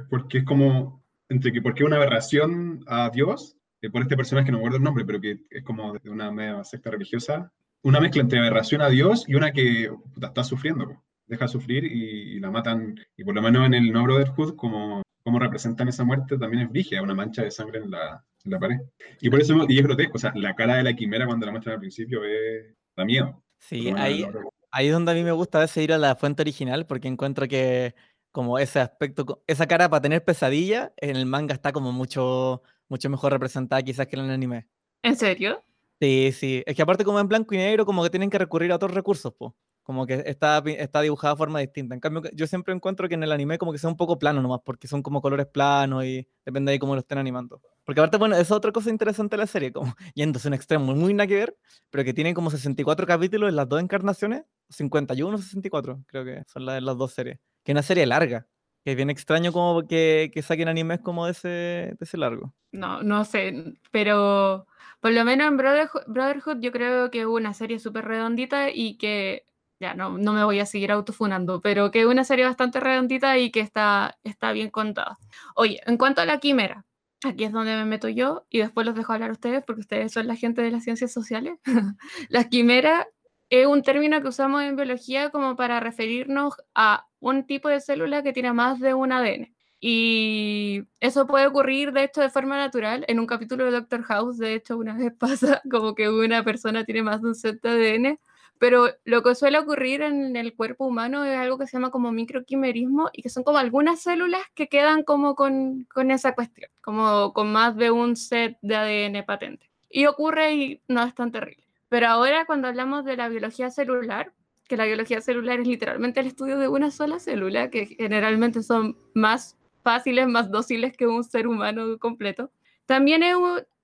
[0.10, 4.46] porque es como, entre que porque es una aberración a Dios, eh, por este personaje
[4.46, 7.52] que no me acuerdo el nombre, pero que es como de una media secta religiosa,
[7.84, 9.92] una mezcla entre aberración a Dios y una que
[10.22, 11.02] está sufriendo.
[11.28, 15.40] Deja sufrir y, la matan, y por lo menos en el No Brotherhood, como, cómo
[15.40, 18.78] representan esa muerte también es brígida, una mancha de sangre en la, en la pared.
[19.22, 21.54] Y por eso, y es grotesco, o sea, la cara de la quimera cuando la
[21.54, 23.42] muestran al principio es, da miedo.
[23.60, 24.26] Sí, ahí,
[24.72, 27.08] ahí es donde a mí me gusta a veces ir a la fuente original porque
[27.08, 27.96] encuentro que
[28.32, 33.10] como ese aspecto, esa cara para tener pesadilla, en el manga está como mucho, mucho
[33.10, 34.68] mejor representada quizás que en el anime.
[35.04, 35.64] ¿En serio?
[36.02, 36.64] Sí, sí.
[36.66, 38.92] Es que aparte como en blanco y negro, como que tienen que recurrir a otros
[38.92, 39.54] recursos, pues.
[39.84, 41.94] Como que está, está dibujada de forma distinta.
[41.94, 44.42] En cambio, yo siempre encuentro que en el anime como que sea un poco plano
[44.42, 47.62] nomás, porque son como colores planos y depende de cómo lo estén animando.
[47.84, 51.14] Porque aparte, bueno, es otra cosa interesante de la serie, como yéndose un extremo muy
[51.14, 51.58] nada que ver,
[51.92, 56.44] pero que tiene como 64 capítulos en las dos encarnaciones, 51 o 64, creo que
[56.48, 57.38] son las, las dos series.
[57.64, 58.48] Que es una serie larga,
[58.84, 62.54] que es bien extraño como que, que saquen animes como de ese, de ese largo.
[62.72, 64.66] No, no sé, pero
[65.02, 69.46] por lo menos en Brotherhood, yo creo que es una serie súper redondita y que,
[69.80, 73.52] ya no, no me voy a seguir autofunando, pero que una serie bastante redondita y
[73.52, 75.18] que está, está bien contada.
[75.56, 76.86] Oye, en cuanto a la quimera,
[77.24, 80.12] aquí es donde me meto yo y después los dejo hablar a ustedes porque ustedes
[80.14, 81.60] son la gente de las ciencias sociales.
[82.30, 83.08] la quimera
[83.50, 88.24] es un término que usamos en biología como para referirnos a un tipo de célula
[88.24, 89.54] que tiene más de un ADN.
[89.84, 93.04] Y eso puede ocurrir, de hecho, de forma natural.
[93.08, 96.86] En un capítulo de Doctor House, de hecho, una vez pasa como que una persona
[96.86, 98.20] tiene más de un set de ADN,
[98.60, 102.12] pero lo que suele ocurrir en el cuerpo humano es algo que se llama como
[102.12, 107.34] microquimerismo y que son como algunas células que quedan como con, con esa cuestión, como
[107.34, 109.72] con más de un set de ADN patente.
[109.90, 111.66] Y ocurre y no es tan terrible.
[111.90, 114.32] Pero ahora cuando hablamos de la biología celular,
[114.68, 118.96] que la biología celular es literalmente el estudio de una sola célula, que generalmente son
[119.16, 122.52] más fáciles, más dóciles que un ser humano completo.
[122.86, 123.24] También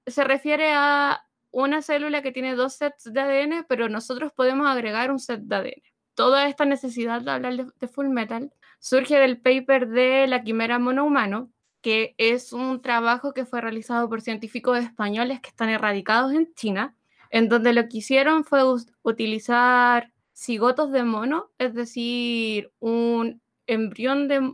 [0.05, 5.11] se refiere a una célula que tiene dos sets de ADN, pero nosotros podemos agregar
[5.11, 5.83] un set de ADN.
[6.13, 10.79] Toda esta necesidad de hablar de, de Full Metal surge del paper de la quimera
[10.79, 16.53] monohumano, que es un trabajo que fue realizado por científicos españoles que están erradicados en
[16.53, 16.95] China,
[17.29, 18.61] en donde lo que hicieron fue
[19.03, 24.53] utilizar cigotos de mono, es decir, un embrión de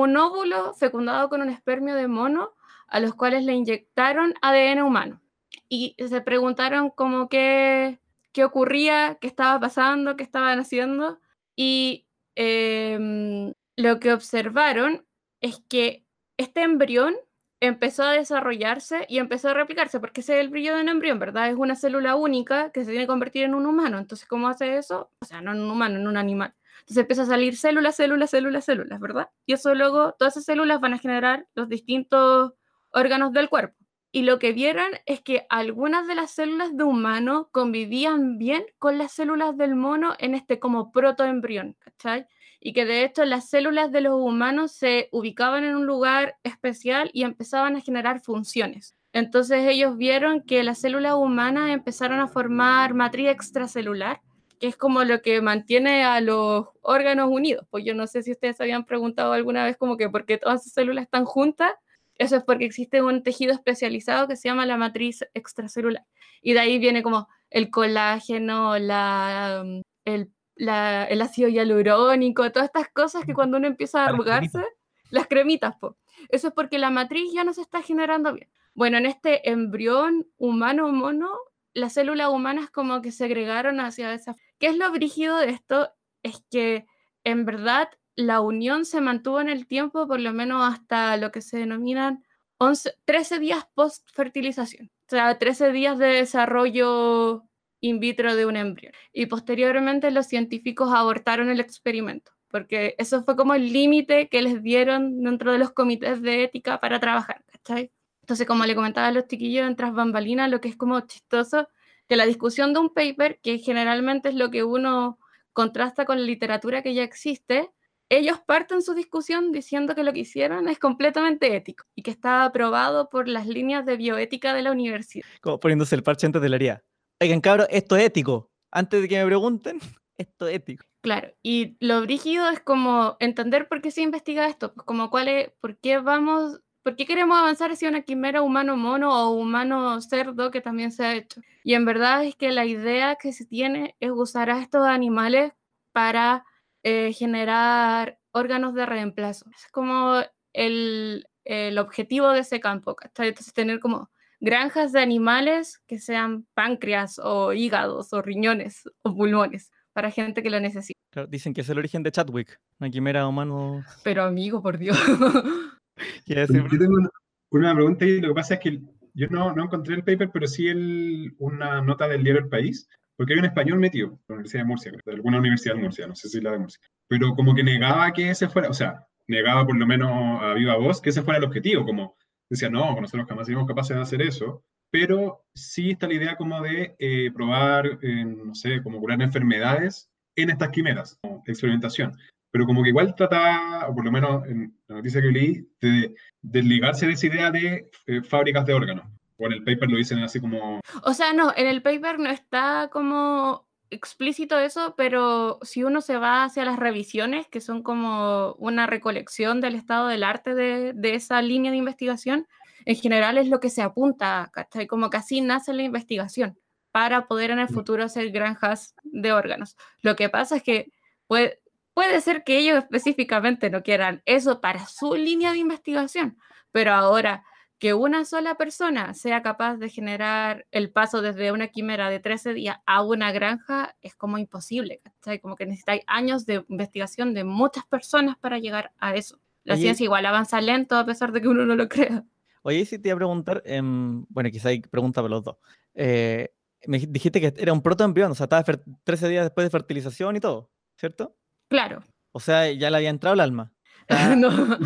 [0.00, 2.52] un óvulo fecundado con un espermio de mono
[2.88, 5.20] a los cuales le inyectaron ADN humano.
[5.68, 8.00] Y se preguntaron como qué,
[8.32, 11.20] qué ocurría, qué estaba pasando, qué estaban haciendo.
[11.54, 15.06] Y em, lo que observaron
[15.40, 16.04] es que
[16.36, 17.14] este embrión
[17.60, 21.18] empezó a desarrollarse y empezó a replicarse, porque ese es el brillo de un embrión,
[21.20, 21.48] ¿verdad?
[21.48, 23.98] Es una célula única que se tiene que convertir en un humano.
[23.98, 25.10] Entonces, ¿cómo hace eso?
[25.20, 26.54] O sea, no en un humano, en un animal.
[26.84, 29.28] Entonces empieza a salir células, células, células, células, ¿verdad?
[29.46, 32.52] Y eso luego, todas esas células van a generar los distintos
[32.90, 33.74] órganos del cuerpo.
[34.12, 38.98] Y lo que vieron es que algunas de las células de humano convivían bien con
[38.98, 42.26] las células del mono en este como protoembrión, ¿cachai?
[42.60, 47.10] Y que de hecho las células de los humanos se ubicaban en un lugar especial
[47.12, 48.94] y empezaban a generar funciones.
[49.12, 54.20] Entonces ellos vieron que las células humanas empezaron a formar matriz extracelular,
[54.58, 57.66] que es como lo que mantiene a los órganos unidos.
[57.70, 60.60] Pues yo no sé si ustedes habían preguntado alguna vez como que por qué todas
[60.62, 61.72] esas células están juntas.
[62.16, 66.04] Eso es porque existe un tejido especializado que se llama la matriz extracelular.
[66.42, 72.66] Y de ahí viene como el colágeno, la, um, el, la- el ácido hialurónico, todas
[72.66, 74.62] estas cosas que cuando uno empieza a arrugarse,
[75.10, 75.96] las cremitas, po.
[76.28, 78.48] Eso es porque la matriz ya no se está generando bien.
[78.74, 81.30] Bueno, en este embrión humano mono,
[81.74, 84.36] las células humanas como que segregaron hacia esa...
[84.58, 85.92] ¿Qué es lo brígido de esto?
[86.22, 86.86] Es que
[87.24, 91.42] en verdad la unión se mantuvo en el tiempo por lo menos hasta lo que
[91.42, 92.24] se denominan
[92.58, 94.90] 11, 13 días post-fertilización.
[95.06, 97.44] O sea, 13 días de desarrollo
[97.80, 98.92] in vitro de un embrión.
[99.12, 104.62] Y posteriormente los científicos abortaron el experimento, porque eso fue como el límite que les
[104.62, 107.90] dieron dentro de los comités de ética para trabajar, ¿cachai?
[108.24, 111.68] Entonces, como le comentaba a los chiquillos en tras bambalinas, lo que es como chistoso,
[112.08, 115.18] que la discusión de un paper, que generalmente es lo que uno
[115.52, 117.70] contrasta con la literatura que ya existe,
[118.08, 122.44] ellos parten su discusión diciendo que lo que hicieron es completamente ético y que está
[122.44, 125.26] aprobado por las líneas de bioética de la universidad.
[125.42, 126.82] Como poniéndose el parche antes de la herida.
[127.20, 128.50] Oigan, cabros, esto es ético.
[128.72, 129.80] Antes de que me pregunten,
[130.16, 130.86] esto es ético.
[131.02, 135.28] Claro, y lo brígido es como entender por qué se investiga esto, pues como cuál
[135.28, 140.60] es, por qué vamos, por qué queremos avanzar hacia una quimera humano-mono o humano-cerdo que
[140.60, 141.40] también se ha hecho.
[141.64, 145.54] Y en verdad es que la idea que se tiene es usar a estos animales
[145.92, 146.44] para
[146.82, 149.46] eh, generar órganos de reemplazo.
[149.48, 150.20] Es como
[150.52, 153.28] el, el objetivo de ese campo, ¿cachai?
[153.28, 159.70] Entonces tener como granjas de animales que sean páncreas o hígados o riñones o pulmones
[159.94, 161.00] para gente que lo necesita.
[161.10, 163.82] Claro, dicen que es el origen de Chadwick, una quimera humano.
[164.02, 164.98] Pero amigo, por Dios.
[166.26, 167.10] ¿Quieres decir, Yo tengo una,
[167.50, 168.80] una pregunta y lo que pasa es que
[169.14, 172.88] yo no, no encontré el paper, pero sí el, una nota del diario El País,
[173.16, 176.06] porque hay un español metido, de la Universidad de Murcia, de alguna universidad de Murcia,
[176.06, 179.06] no sé si la de Murcia, pero como que negaba que ese fuera, o sea,
[179.28, 182.16] negaba por lo menos a viva voz que ese fuera el objetivo, como
[182.50, 186.62] decía, no, nosotros jamás seríamos capaces de hacer eso, pero sí está la idea como
[186.62, 192.16] de eh, probar, eh, no sé, como curar enfermedades en estas quimeras, como experimentación.
[192.54, 196.14] Pero como que igual trataba, o por lo menos en la noticia que leí, de
[196.40, 199.06] desligarse de esa idea de eh, fábricas de órganos.
[199.38, 202.30] O en el paper lo dicen así como, O sea, no, en el paper no
[202.30, 208.52] está como explícito eso, pero si uno se va hacia las revisiones, que son como
[208.60, 212.46] una recolección del estado del arte de, de esa línea de investigación,
[212.84, 214.86] en general es lo que se apunta, ¿cachai?
[214.86, 216.56] Como que así nace la investigación,
[216.92, 217.74] para poder en el Mm.
[217.74, 219.76] futuro hacer granjas de órganos.
[220.02, 220.92] Lo que pasa es que
[221.26, 221.58] puede,
[221.94, 226.36] puede ser que ellos específicamente no quieran eso para su línea de investigación,
[226.72, 227.44] pero ahora
[227.78, 232.54] que una sola persona sea capaz de generar el paso desde una quimera de 13
[232.54, 235.40] días a una granja es como imposible, ¿cachai?
[235.40, 239.38] Como que necesitáis años de investigación de muchas personas para llegar a eso.
[239.64, 242.24] La Oye, ciencia igual avanza lento a pesar de que uno no lo crea.
[242.62, 245.56] Oye, si te iba a preguntar, em, bueno, quizá hay pregunta para los dos.
[245.94, 246.54] Eh,
[246.86, 249.70] me dij- dijiste que era un protoembrión, o sea, estaba fer- 13 días después de
[249.70, 251.36] fertilización y todo, ¿cierto?
[251.74, 252.04] Claro.
[252.30, 253.72] O sea, ya le había entrado el alma.
[254.06, 254.48] Está- no.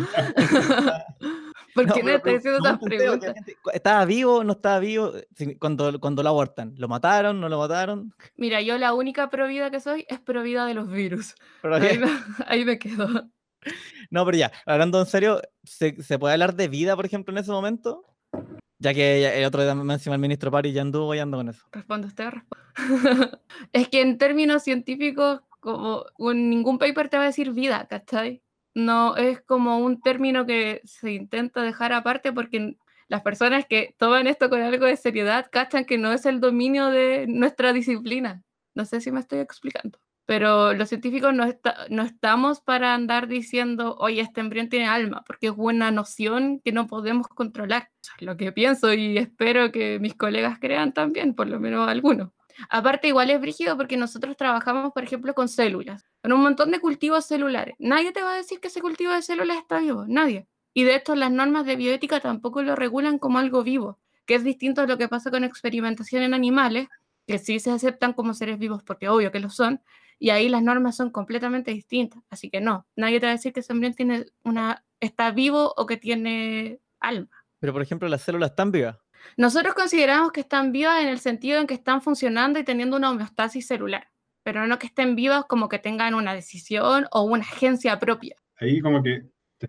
[1.75, 3.35] ¿Por qué no estoy haciendo pregun- esas preguntas?
[3.73, 4.43] ¿Estaba vivo?
[4.43, 5.13] ¿No estaba vivo?
[5.59, 7.39] Cuando, cuando lo abortan, ¿lo mataron?
[7.39, 8.11] ¿No lo mataron?
[8.35, 11.35] Mira, yo la única provida que soy es provida de los virus.
[11.61, 12.07] Ahí me,
[12.47, 13.07] ahí me quedo.
[14.09, 17.37] No, pero ya, hablando en serio, ¿se, se puede hablar de vida, por ejemplo, en
[17.37, 18.03] ese momento?
[18.79, 21.49] Ya que el otro día me encima el ministro Pari ya anduvo y ando con
[21.49, 21.65] eso.
[21.71, 22.65] Responde usted, responde.
[23.73, 28.41] es que en términos científicos, como ningún paper te va a decir vida, ¿cachai?
[28.73, 34.27] No es como un término que se intenta dejar aparte porque las personas que toman
[34.27, 38.43] esto con algo de seriedad cachan que no es el dominio de nuestra disciplina.
[38.75, 39.99] No sé si me estoy explicando.
[40.25, 45.53] Pero los científicos no, estamos para andar diciendo, oye, este embrión tiene alma, porque es
[45.57, 47.89] una noción que no podemos controlar.
[48.03, 52.29] Es lo que pienso y espero que mis colegas crean también, por lo menos algunos.
[52.69, 56.79] Aparte, igual es brígido porque nosotros trabajamos, por ejemplo, con células, con un montón de
[56.79, 57.75] cultivos celulares.
[57.79, 60.47] Nadie te va a decir que ese cultivo de células está vivo, nadie.
[60.73, 64.43] Y de hecho, las normas de bioética tampoco lo regulan como algo vivo, que es
[64.43, 66.87] distinto a lo que pasa con experimentación en animales,
[67.25, 69.81] que sí se aceptan como seres vivos porque obvio que lo son,
[70.19, 72.23] y ahí las normas son completamente distintas.
[72.29, 75.73] Así que no, nadie te va a decir que ese embrión tiene una, está vivo
[75.77, 77.29] o que tiene alma.
[77.59, 78.97] Pero, por ejemplo, las células están vivas.
[79.37, 83.11] Nosotros consideramos que están vivas en el sentido en que están funcionando y teniendo una
[83.11, 84.07] homeostasis celular,
[84.43, 88.35] pero no que estén vivas como que tengan una decisión o una agencia propia.
[88.61, 89.21] ahí como que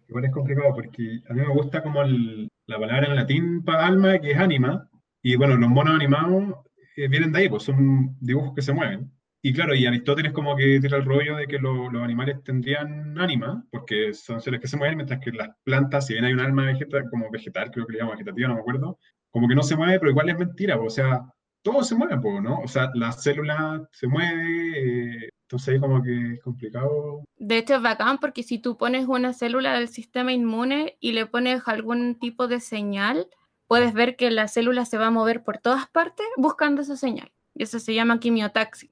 [0.09, 3.87] igual es complicado porque a mí me gusta como el- la palabra en latín para
[3.87, 4.89] alma, que es anima,
[5.23, 6.55] y bueno, los monos animados
[6.97, 9.11] eh, vienen de ahí, pues son dibujos que se mueven.
[9.43, 13.17] Y claro, y Aristóteles como que tira el rollo de que lo- los animales tendrían
[13.19, 16.41] ánima, porque son seres que se mueven, mientras que las plantas, si bien hay un
[16.41, 18.99] alma vegetal, como vegetal, creo que le llaman vegetativa, no me acuerdo,
[19.31, 21.23] como que no se mueve, pero igual es mentira, o sea,
[21.63, 22.61] todo se mueve, ¿no?
[22.61, 27.25] O sea, la célula se mueve, eh, entonces como que es complicado.
[27.37, 31.27] De hecho, es bacán porque si tú pones una célula del sistema inmune y le
[31.27, 33.27] pones algún tipo de señal,
[33.67, 37.33] puedes ver que la célula se va a mover por todas partes buscando esa señal.
[37.55, 38.91] Y eso se llama quimiotaxis.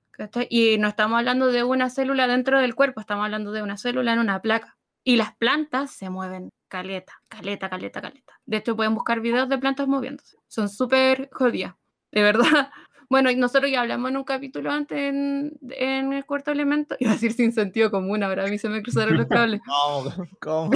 [0.50, 4.12] Y no estamos hablando de una célula dentro del cuerpo, estamos hablando de una célula
[4.12, 4.76] en una placa.
[5.04, 8.40] Y las plantas se mueven caleta, caleta, caleta, caleta.
[8.46, 10.36] De hecho, pueden buscar videos de plantas moviéndose.
[10.46, 11.74] Son súper jodidas,
[12.12, 12.70] de verdad.
[13.10, 16.94] Bueno, nosotros ya hablamos en un capítulo antes en, en el cuarto elemento.
[17.00, 19.62] Iba a decir sin sentido común, ahora a mí se me cruzaron los cables.
[19.66, 20.12] ¿Cómo?
[20.38, 20.70] ¿Cómo?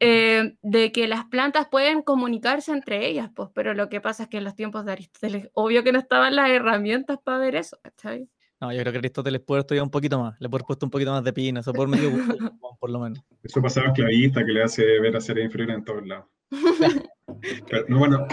[0.00, 4.28] eh, de que las plantas pueden comunicarse entre ellas, pues, pero lo que pasa es
[4.30, 7.78] que en los tiempos de Aristóteles, obvio que no estaban las herramientas para ver eso,
[7.82, 8.26] ¿cachai?
[8.60, 10.38] No, yo creo que Aristóteles puede haber estudiado un poquito más.
[10.40, 12.10] Le puede haber puesto un poquito más de pina, eso por medio
[12.80, 13.22] por lo menos.
[13.42, 16.26] Eso pasaba a esclavista que le hace ver a seres inferiores en todos lados.
[17.70, 18.26] Pero, no, bueno,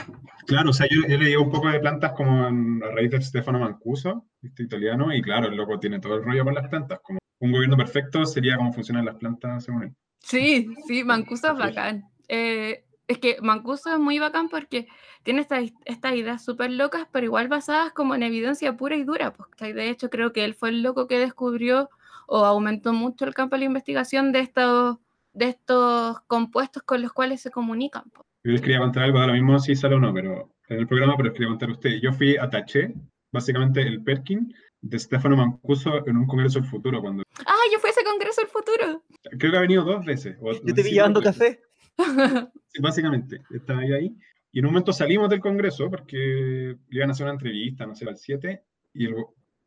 [0.47, 3.21] claro, o sea, yo, yo leí un poco de plantas como en- a raíz de
[3.21, 6.99] Stefano Mancuso, este italiano, y claro, el loco tiene todo el rollo con las plantas.
[7.03, 9.93] Como un gobierno perfecto sería cómo funcionan las plantas según él.
[10.19, 12.03] Sí, sí, Mancuso es bacán.
[12.27, 14.87] Eh, es que Mancuso es muy bacán porque
[15.23, 19.33] tiene estas estas ideas súper locas, pero igual basadas como en evidencia pura y dura.
[19.33, 21.89] Pues, de hecho, creo que él fue el loco que descubrió
[22.27, 24.97] o aumentó mucho el campo de la investigación de estos,
[25.33, 28.03] de estos compuestos con los cuales se comunican.
[28.13, 28.25] pues.
[28.43, 31.15] Yo les quería contar algo, lo mismo si sale o no, pero en el programa,
[31.15, 32.01] pero les quería contar a ustedes.
[32.01, 32.93] Yo fui a Taché,
[33.31, 37.89] básicamente el Perkin de Stefano Mancuso en un congreso del futuro, cuando Ah, yo fui
[37.89, 39.03] a ese congreso del futuro.
[39.37, 40.37] creo que ha venido dos veces.
[40.41, 41.61] o- Yo te vi llevando café.
[42.67, 44.15] Sí, básicamente, estaba ahí, ahí.
[44.51, 46.17] Y en un momento salimos del Congreso porque
[46.89, 49.15] le iban a hacer una entrevista, no sé, al 7, y el,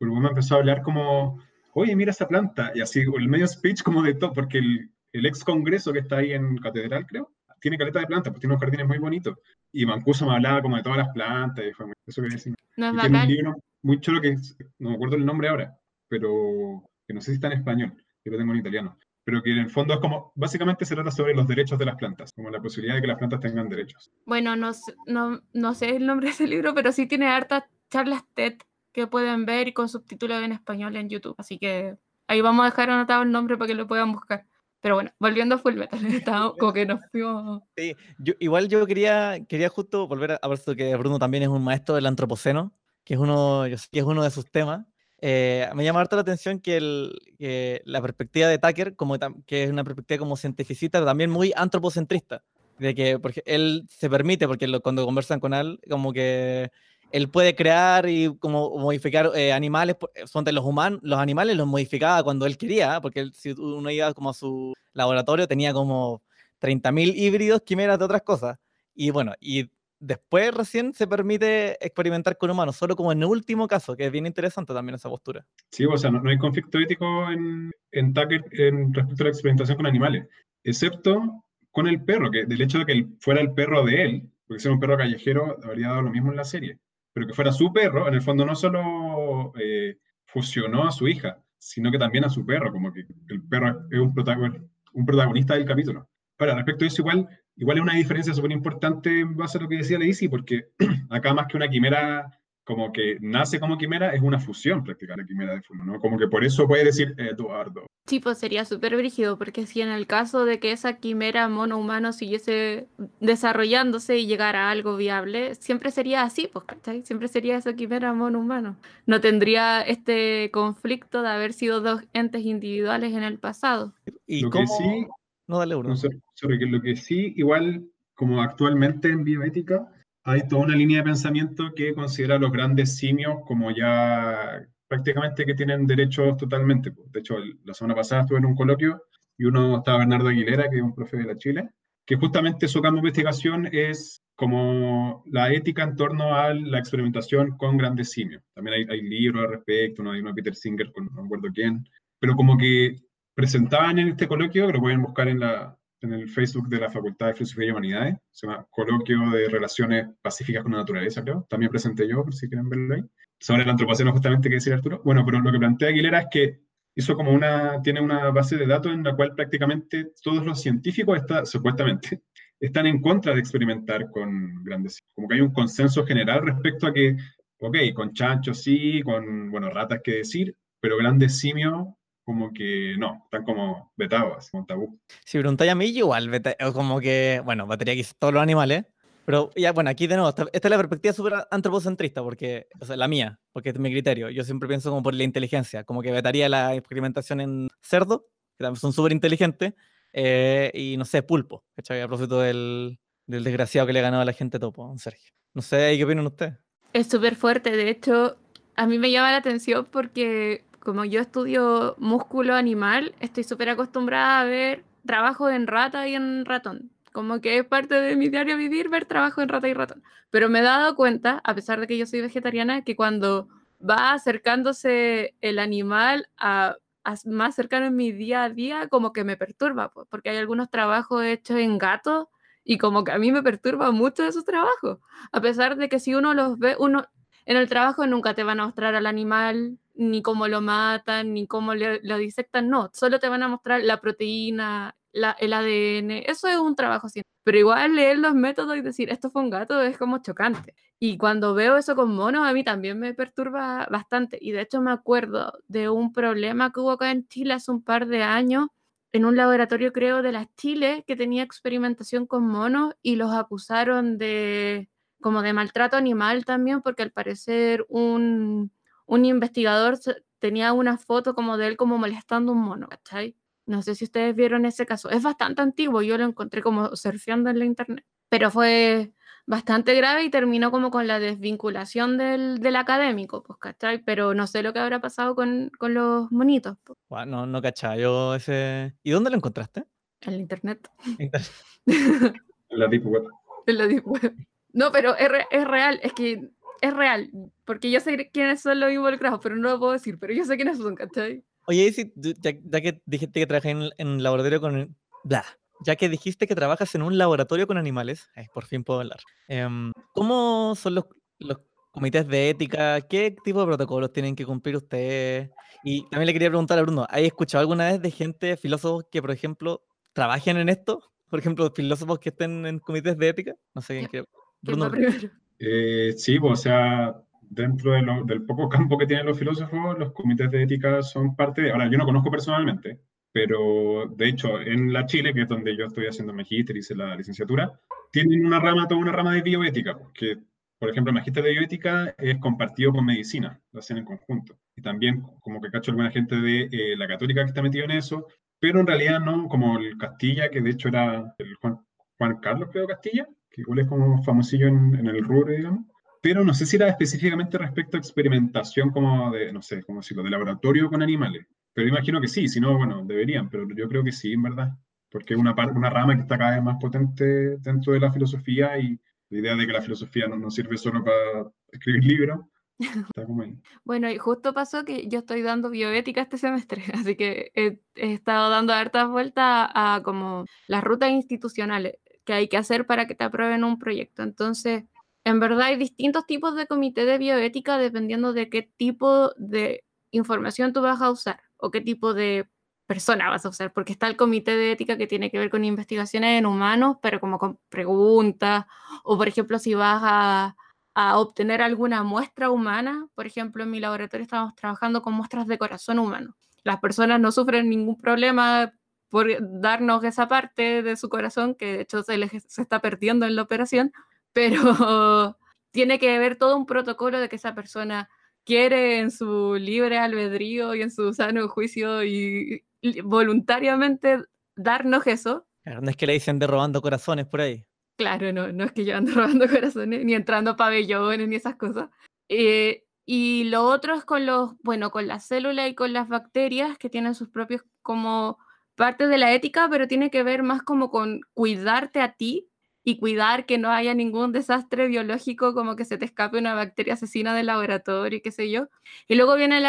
[0.01, 1.43] el me empezó a hablar como,
[1.75, 5.27] oye, mira esa planta, y así, el medio speech como de todo, porque el, el
[5.27, 8.63] ex Congreso que está ahí en Catedral, creo, tiene caleta de plantas, pues tiene unos
[8.63, 9.37] jardines muy bonitos.
[9.73, 12.55] Y Mancuso me hablaba como de todas las plantas, y fue muy, eso que decir.
[12.77, 14.37] No es tiene un libro muy chulo que
[14.79, 17.93] no me acuerdo el nombre ahora, pero que no sé si está en español,
[18.25, 18.99] yo lo tengo en italiano.
[19.25, 21.97] Pero que en el fondo es como, básicamente se trata sobre los derechos de las
[21.97, 24.11] plantas, como la posibilidad de que las plantas tengan derechos.
[24.25, 27.65] Bueno, no, sé- no, no sé el nombre de ese libro, pero sí tiene hartas
[27.91, 28.55] charlas TED
[28.93, 31.35] que pueden ver y con subtítulos en español en YouTube.
[31.39, 34.47] Así que ahí vamos a dejar anotado el nombre para que lo puedan buscar.
[34.81, 37.63] Pero bueno, volviendo a Full Metal, estábamos como que nos fuimos.
[37.77, 41.43] Sí, yo, igual yo quería, quería justo volver a, a ver esto que Bruno también
[41.43, 42.73] es un maestro del antropoceno,
[43.05, 44.87] que es uno, yo sé que es uno de sus temas.
[45.23, 49.65] Eh, me llama harto la atención que, el, que la perspectiva de Tucker, como que
[49.65, 52.43] es una perspectiva como cientificista, pero también muy antropocentrista,
[52.79, 56.71] de que porque él se permite, porque lo- cuando conversan con él, como que
[57.13, 61.67] él puede crear y como modificar eh, animales, eh, ponte los humanos, los animales los
[61.67, 66.23] modificaba cuando él quería, porque él- si uno iba como a su laboratorio tenía como
[66.59, 68.57] 30.000 híbridos, quimeras de otras cosas.
[68.95, 73.69] Y bueno, y después recién se permite experimentar con humanos, solo como en el último
[73.69, 75.47] caso, que es bien interesante también esa postura.
[75.71, 79.31] Sí, o sea, no, no hay conflicto ético en, en Tucker en respecto a la
[79.31, 80.27] experimentación con animales,
[80.65, 84.61] excepto con el perro, que del hecho de que fuera el perro de él, porque
[84.61, 86.79] ser un perro callejero habría dado lo mismo en la serie,
[87.13, 91.39] pero que fuera su perro, en el fondo no solo eh, fusionó a su hija,
[91.59, 95.55] sino que también a su perro, como que el perro es un, protagon- un protagonista
[95.55, 96.09] del capítulo.
[96.39, 99.69] Ahora, respecto a eso, igual, igual es una diferencia súper importante en base a lo
[99.69, 100.69] que decía Lacey, porque
[101.11, 105.37] acá más que una quimera como que nace como quimera, es una fusión prácticamente la
[105.37, 105.99] quimera de Funo, ¿no?
[105.99, 107.87] Como que por eso puede decir Eduardo.
[108.07, 112.13] Sí, pues sería súper brígido, porque si en el caso de que esa quimera mono-humano
[112.13, 112.89] siguiese
[113.21, 117.05] desarrollándose y llegara a algo viable, siempre sería así, pues, ¿cachai?
[117.05, 118.77] Siempre sería esa quimera mono-humano.
[119.07, 123.95] No tendría este conflicto de haber sido dos entes individuales en el pasado.
[124.27, 124.65] Y Lo cómo...
[124.65, 125.07] que sí,
[125.47, 125.91] No, dale, Bruno.
[125.91, 126.09] no sé,
[126.41, 129.87] sorry, que lo que sí, igual como actualmente en bioética,
[130.25, 135.45] hay toda una línea de pensamiento que considera a los grandes simios como ya prácticamente
[135.45, 136.93] que tienen derechos totalmente.
[137.11, 139.03] De hecho, la semana pasada estuve en un coloquio
[139.37, 141.71] y uno estaba Bernardo Aguilera, que es un profe de la Chile,
[142.05, 147.57] que justamente su campo de investigación es como la ética en torno a la experimentación
[147.57, 148.43] con grandes simios.
[148.55, 151.49] También hay, hay libros al respecto, hay uno de Peter Singer, con, no me acuerdo
[151.55, 151.87] quién,
[152.19, 152.97] pero como que
[153.35, 156.91] presentaban en este coloquio, que lo pueden buscar en, la, en el Facebook de la
[156.91, 161.47] Facultad de Filosofía y Humanidades, se llama Coloquio de Relaciones Pacíficas con la Naturaleza, creo.
[161.49, 163.03] También presenté yo, por si quieren verlo ahí.
[163.39, 165.01] Sobre el antropoceno, justamente, que decía Arturo.
[165.05, 166.61] Bueno, pero lo que plantea Aguilera es que
[166.95, 171.19] hizo como una, tiene una base de datos en la cual prácticamente todos los científicos,
[171.19, 172.23] está, supuestamente,
[172.61, 175.03] están en contra de experimentar con grandes.
[175.15, 177.17] Como que hay un consenso general respecto a que,
[177.59, 181.89] ok, con chanchos sí, con, bueno, ratas que decir, pero grandes simios
[182.25, 185.01] como que no, están como vetados, como tabú.
[185.25, 186.31] Si preguntáis a mí, igual,
[186.65, 188.85] o como que, bueno, batería quizás todos los animales,
[189.25, 192.85] pero ya, bueno, aquí de nuevo, esta, esta es la perspectiva súper antropocentrista, porque, o
[192.85, 194.29] sea, la mía, porque es mi criterio.
[194.31, 198.27] Yo siempre pienso como por la inteligencia, como que vetaría la experimentación en cerdo,
[198.59, 199.75] que también son súper inteligentes,
[200.13, 202.01] eh, y no sé, pulpo, ¿cachai?
[202.01, 205.33] A propósito del, del desgraciado que le ha ganado a la gente topo, Sergio.
[205.55, 206.55] No sé, ¿qué opinan ustedes?
[206.93, 208.37] Es súper fuerte, de hecho,
[208.75, 214.41] a mí me llama la atención porque como yo estudio músculo animal, estoy súper acostumbrada
[214.41, 216.91] a ver trabajo en rata y en ratón.
[217.13, 220.03] Como que es parte de mi diario vivir ver trabajo en rata y ratón.
[220.31, 223.49] Pero me he dado cuenta, a pesar de que yo soy vegetariana, que cuando
[223.89, 226.77] va acercándose el animal a,
[227.25, 231.25] más cercano en mi día a día, como que me perturba, porque hay algunos trabajos
[231.25, 232.29] hechos en gatos
[232.63, 234.99] y como que a mí me perturba mucho esos trabajos.
[235.33, 237.07] A pesar de que si uno los ve, uno
[237.47, 241.47] en el trabajo nunca te van a mostrar al animal, ni cómo lo matan, ni
[241.47, 246.25] cómo le- lo disectan, no, solo te van a mostrar la proteína, la- el ADN,
[246.27, 247.23] eso es un trabajo así.
[247.45, 250.75] Pero igual leer los métodos y decir, esto fue un gato, es como chocante.
[250.99, 254.39] Y cuando veo eso con monos, a mí también me perturba bastante.
[254.41, 257.83] Y de hecho me acuerdo de un problema que hubo acá en Chile hace un
[257.83, 258.69] par de años,
[259.13, 264.19] en un laboratorio creo de las Chile, que tenía experimentación con monos y los acusaron
[264.19, 264.89] de
[265.21, 268.73] como de maltrato animal también, porque al parecer un,
[269.11, 269.99] un investigador
[270.39, 273.37] tenía una foto como de él como molestando a un mono, ¿cachai?
[273.67, 275.11] No sé si ustedes vieron ese caso.
[275.11, 279.13] Es bastante antiguo, yo lo encontré como surfeando en la internet, pero fue
[279.47, 283.99] bastante grave y terminó como con la desvinculación del, del académico, pues, ¿cachai?
[284.05, 286.77] Pero no sé lo que habrá pasado con, con los monitos.
[286.85, 286.99] pues.
[287.27, 288.95] No, no cachaba yo ese...
[289.03, 289.85] ¿Y dónde lo encontraste?
[290.23, 290.89] En la internet.
[291.87, 293.25] En la deep web.
[293.67, 294.35] en la deep web.
[294.73, 296.51] No, pero es, re- es real, es que
[296.81, 297.31] es real,
[297.65, 300.57] porque yo sé quiénes son los involucrados, pero no lo puedo decir, pero yo sé
[300.57, 301.45] quiénes son, ¿cachai?
[301.67, 304.97] Oye, tú- ya, ya que dijiste que trabajas en, en laboratorio con...
[305.25, 305.45] bla,
[305.85, 309.21] ya que dijiste que trabajas en un laboratorio con animales, ay, por fin puedo hablar.
[309.49, 311.05] em, ¿Cómo son los,
[311.39, 311.59] los
[311.93, 313.01] comités de ética?
[313.03, 315.51] ¿Qué tipo de protocolos tienen que cumplir ustedes?
[315.85, 319.21] Y también le quería preguntar a Bruno, ¿hay escuchado alguna vez de gente, filósofos que,
[319.23, 321.01] por ejemplo, trabajen en esto?
[321.29, 323.55] Por ejemplo, filósofos que estén en comités de ética.
[323.75, 324.27] No sé quién quiere.
[324.65, 325.31] ¿Quién Bruno, primero?
[325.61, 329.99] Eh, sí, pues, o sea, dentro de lo- del poco campo que tienen los filósofos,
[329.99, 331.73] los comités de ética son parte de...
[331.73, 333.01] Ahora, yo no conozco personalmente,
[333.33, 336.95] pero de hecho, en la Chile, que es donde yo estoy haciendo magíster y hice
[336.97, 337.79] la licenciatura,
[338.11, 340.39] tienen una rama, toda una rama de bioética, que,
[340.79, 344.59] por ejemplo, el magíster de bioética es compartido con medicina, lo hacen en conjunto.
[344.77, 347.91] Y también, como que cacho alguna gente de eh, la católica que está metido en
[347.93, 348.27] eso,
[348.59, 351.81] pero en realidad no, como el Castilla, que de hecho era el Juan,
[352.19, 355.85] Juan Carlos, creo, Castilla, que igual es como famosillo en, en el rubro, digamos.
[356.23, 360.23] Pero no sé si era específicamente respecto a experimentación como de, no sé, como decirlo,
[360.23, 361.47] de laboratorio con animales.
[361.73, 364.71] Pero imagino que sí, si no, bueno, deberían, pero yo creo que sí, en verdad.
[365.11, 368.79] Porque es una, una rama que está cada vez más potente dentro de la filosofía
[368.79, 372.41] y la idea de que la filosofía no, no sirve solo para escribir libros.
[373.85, 378.15] Bueno, y justo pasó que yo estoy dando bioética este semestre, así que he, he
[378.15, 383.07] estado dando hartas vueltas a, a como las rutas institucionales que hay que hacer para
[383.07, 384.23] que te aprueben un proyecto.
[384.23, 384.85] Entonces,
[385.25, 390.73] en verdad hay distintos tipos de comité de bioética dependiendo de qué tipo de información
[390.73, 392.49] tú vas a usar o qué tipo de
[392.87, 395.65] persona vas a usar, porque está el comité de ética que tiene que ver con
[395.65, 398.65] investigaciones en humanos, pero como con preguntas,
[399.05, 400.57] o por ejemplo, si vas a,
[400.95, 405.57] a obtener alguna muestra humana, por ejemplo, en mi laboratorio estamos trabajando con muestras de
[405.57, 406.35] corazón humano.
[406.65, 408.73] Las personas no sufren ningún problema
[409.11, 409.29] por
[409.61, 413.37] darnos esa parte de su corazón, que de hecho se, les, se está perdiendo en
[413.37, 413.93] la operación,
[414.33, 415.37] pero
[415.73, 418.09] tiene que haber todo un protocolo de que esa persona
[418.45, 424.25] quiere en su libre albedrío y en su sano juicio y, y voluntariamente
[424.57, 425.47] darnos eso.
[425.63, 427.67] Claro, no es que le dicen de robando corazones por ahí.
[427.97, 431.57] Claro, no, no es que yo ando robando corazones, ni entrando a pabellones, ni esas
[431.57, 431.91] cosas.
[432.29, 436.79] Eh, y lo otro es con los, bueno, con las células y con las bacterias
[436.79, 438.39] que tienen sus propios como
[438.81, 442.49] parte de la ética, pero tiene que ver más como con cuidarte a ti
[442.83, 446.95] y cuidar que no haya ningún desastre biológico, como que se te escape una bacteria
[446.95, 448.69] asesina del laboratorio y qué sé yo.
[449.07, 449.61] Y luego viene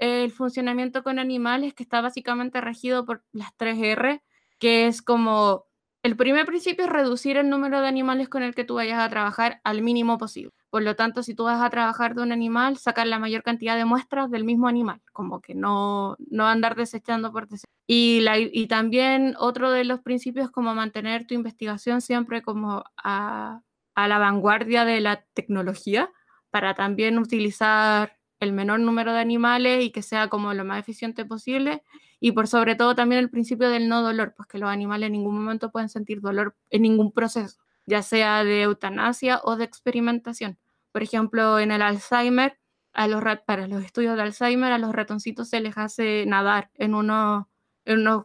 [0.00, 4.20] el funcionamiento con animales, que está básicamente regido por las 3 R,
[4.58, 5.65] que es como
[6.06, 9.08] el primer principio es reducir el número de animales con el que tú vayas a
[9.08, 10.52] trabajar al mínimo posible.
[10.70, 13.76] Por lo tanto, si tú vas a trabajar de un animal, sacar la mayor cantidad
[13.76, 17.68] de muestras del mismo animal, como que no, no andar desechando por desechar.
[17.88, 23.62] Y, también otro de los principios como mantener tu investigación siempre como a,
[23.96, 26.12] a la vanguardia de la tecnología
[26.50, 31.24] para también utilizar el menor número de animales y que sea como lo más eficiente
[31.24, 31.82] posible
[32.20, 35.12] y por sobre todo también el principio del no dolor, pues que los animales en
[35.12, 40.58] ningún momento pueden sentir dolor en ningún proceso, ya sea de eutanasia o de experimentación.
[40.92, 42.58] Por ejemplo, en el Alzheimer,
[42.92, 46.94] a los para los estudios de Alzheimer, a los ratoncitos se les hace nadar en
[46.94, 47.46] unos,
[47.84, 48.24] en unos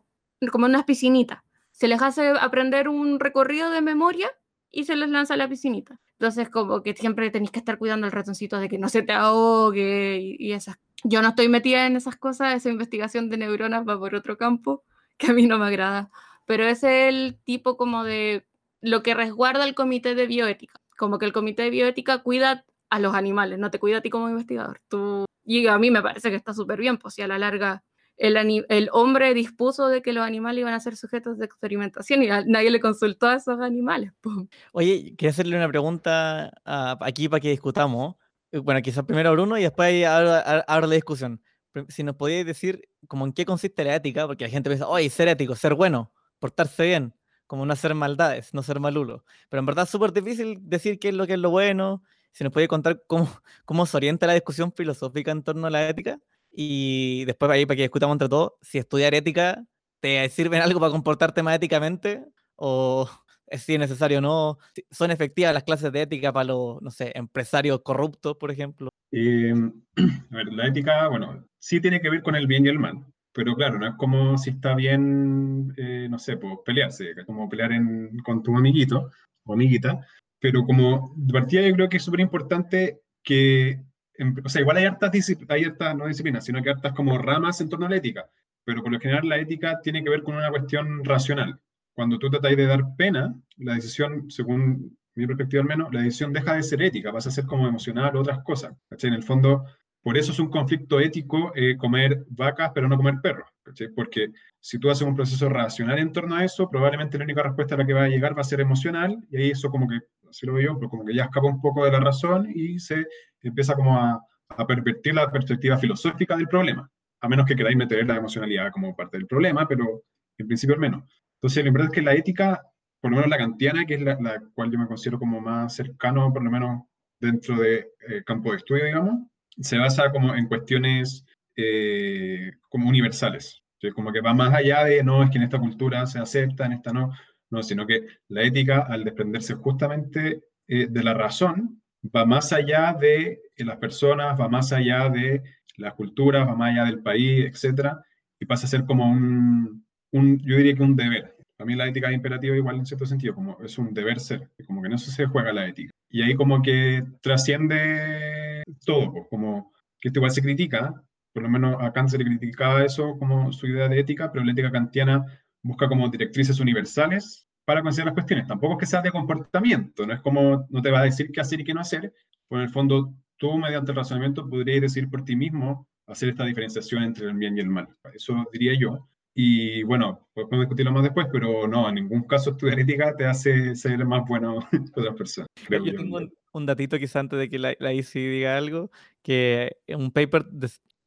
[0.51, 1.39] como unas piscinitas.
[1.71, 4.31] Se les hace aprender un recorrido de memoria
[4.71, 5.99] y se les lanza a la piscinita.
[6.13, 9.11] Entonces, como que siempre tenéis que estar cuidando al ratoncito de que no se te
[9.11, 13.87] ahogue y, y esas yo no estoy metida en esas cosas, esa investigación de neuronas
[13.87, 14.83] va por otro campo
[15.17, 16.09] que a mí no me agrada,
[16.45, 18.45] pero es el tipo como de
[18.81, 22.99] lo que resguarda el comité de bioética, como que el comité de bioética cuida a
[22.99, 24.81] los animales, no te cuida a ti como investigador.
[24.89, 27.83] Tú, y a mí me parece que está súper bien, pues si a la larga
[28.21, 32.43] el, hombre dispuso de que los animales iban a ser sujetos de experimentación y a-
[32.45, 34.11] nadie le consultó a esos animales.
[34.21, 34.35] pues.
[34.73, 38.15] Oye, quería hacerle una pregunta aquí para que discutamos.
[38.51, 41.41] Eh, Bueno, quizás primero Bruno y después ahí abro, a- abro la discusión.
[41.89, 45.09] Si nos podíais decir como en qué consiste la ética, porque la gente piensa, oye,
[45.09, 47.13] ser ético, ser bueno, portarse bien,
[47.47, 49.23] como no hacer maldades, no ser malulo.
[49.49, 52.03] Pero en verdad es súper difícil decir qué es lo que es lo bueno.
[52.33, 53.27] Si nos podíais contar cómo,
[53.65, 56.19] cómo se orienta la discusión filosófica en torno a la ética.
[56.51, 59.63] Y después ahí para que discutamos entre todos, si estudiar ética
[60.01, 62.25] te sirve en algo para comportarte más éticamente
[62.55, 63.09] o
[63.57, 64.57] si es necesario o no.
[64.89, 68.89] ¿Son efectivas las clases de ética para los, no sé, empresarios corruptos, por ejemplo?
[69.11, 69.53] Eh,
[70.31, 73.05] a ver, la ética, bueno, sí tiene que ver con el bien y el mal,
[73.33, 77.71] pero claro, no es como si está bien, eh, no sé, pues pelearse, como pelear
[77.73, 79.09] en- con tu amiguito
[79.45, 80.05] o amiguita,
[80.39, 83.81] pero como de partida yo creo que es súper importante que,
[84.15, 85.11] em, o sea, igual hay hartas,
[85.49, 88.29] hay hartas, no disciplinas, sino que hartas como ramas en torno a la ética,
[88.63, 91.59] pero por lo general la ética tiene que ver con una cuestión racional,
[91.93, 96.33] cuando tú tratas de dar pena, la decisión, según mi perspectiva al menos, la decisión
[96.33, 98.73] deja de ser ética, pasa a ser como emocional o otras cosas.
[99.01, 99.65] En el fondo,
[100.01, 103.47] por eso es un conflicto ético eh, comer vacas pero no comer perros.
[103.95, 104.29] Porque
[104.59, 107.79] si tú haces un proceso racional en torno a eso, probablemente la única respuesta a
[107.79, 110.45] la que va a llegar va a ser emocional y ahí eso como que, así
[110.45, 113.05] lo veo yo, pero como que ya escapa un poco de la razón y se
[113.41, 116.89] empieza como a, a pervertir la perspectiva filosófica del problema.
[117.21, 120.03] A menos que queráis meter la emocionalidad como parte del problema, pero
[120.37, 121.03] en principio al menos.
[121.41, 122.61] Entonces, la verdad es que la ética,
[123.01, 125.75] por lo menos la kantiana, que es la, la cual yo me considero como más
[125.75, 126.83] cercano, por lo menos
[127.19, 129.27] dentro del de, eh, campo de estudio, digamos,
[129.59, 131.25] se basa como en cuestiones
[131.55, 133.63] eh, como universales.
[133.95, 136.73] Como que va más allá de, no, es que en esta cultura se acepta, en
[136.73, 137.11] esta no,
[137.49, 141.81] no, sino que la ética, al desprenderse justamente eh, de la razón,
[142.15, 145.41] va más allá de las personas, va más allá de
[145.77, 147.93] las culturas, va más allá del país, etc.
[148.39, 151.35] Y pasa a ser como un, un, yo diría que un deber.
[151.65, 154.81] Mí la ética es imperativa igual en cierto sentido, como es un deber ser, como
[154.81, 155.91] que no se juega la ética.
[156.09, 161.03] Y ahí como que trasciende todo, pues, como que esto igual se critica,
[161.33, 164.43] por lo menos a Kant se le criticaba eso como su idea de ética, pero
[164.43, 165.25] la ética kantiana
[165.61, 168.47] busca como directrices universales para considerar las cuestiones.
[168.47, 171.41] Tampoco es que sea de comportamiento, no es como, no te va a decir qué
[171.41, 172.13] hacer y qué no hacer,
[172.47, 176.43] pues en el fondo tú mediante el razonamiento podrías decir por ti mismo hacer esta
[176.43, 177.87] diferenciación entre el bien y el mal.
[178.13, 179.07] Eso diría yo.
[179.33, 183.75] Y bueno, podemos discutirlo más después, pero no, en ningún caso estudiar ética te hace
[183.75, 185.47] ser más bueno que otras personas.
[185.69, 186.19] yo, tengo
[186.53, 190.45] un, datito quizá antes de que la, la ICI diga algo, que un paper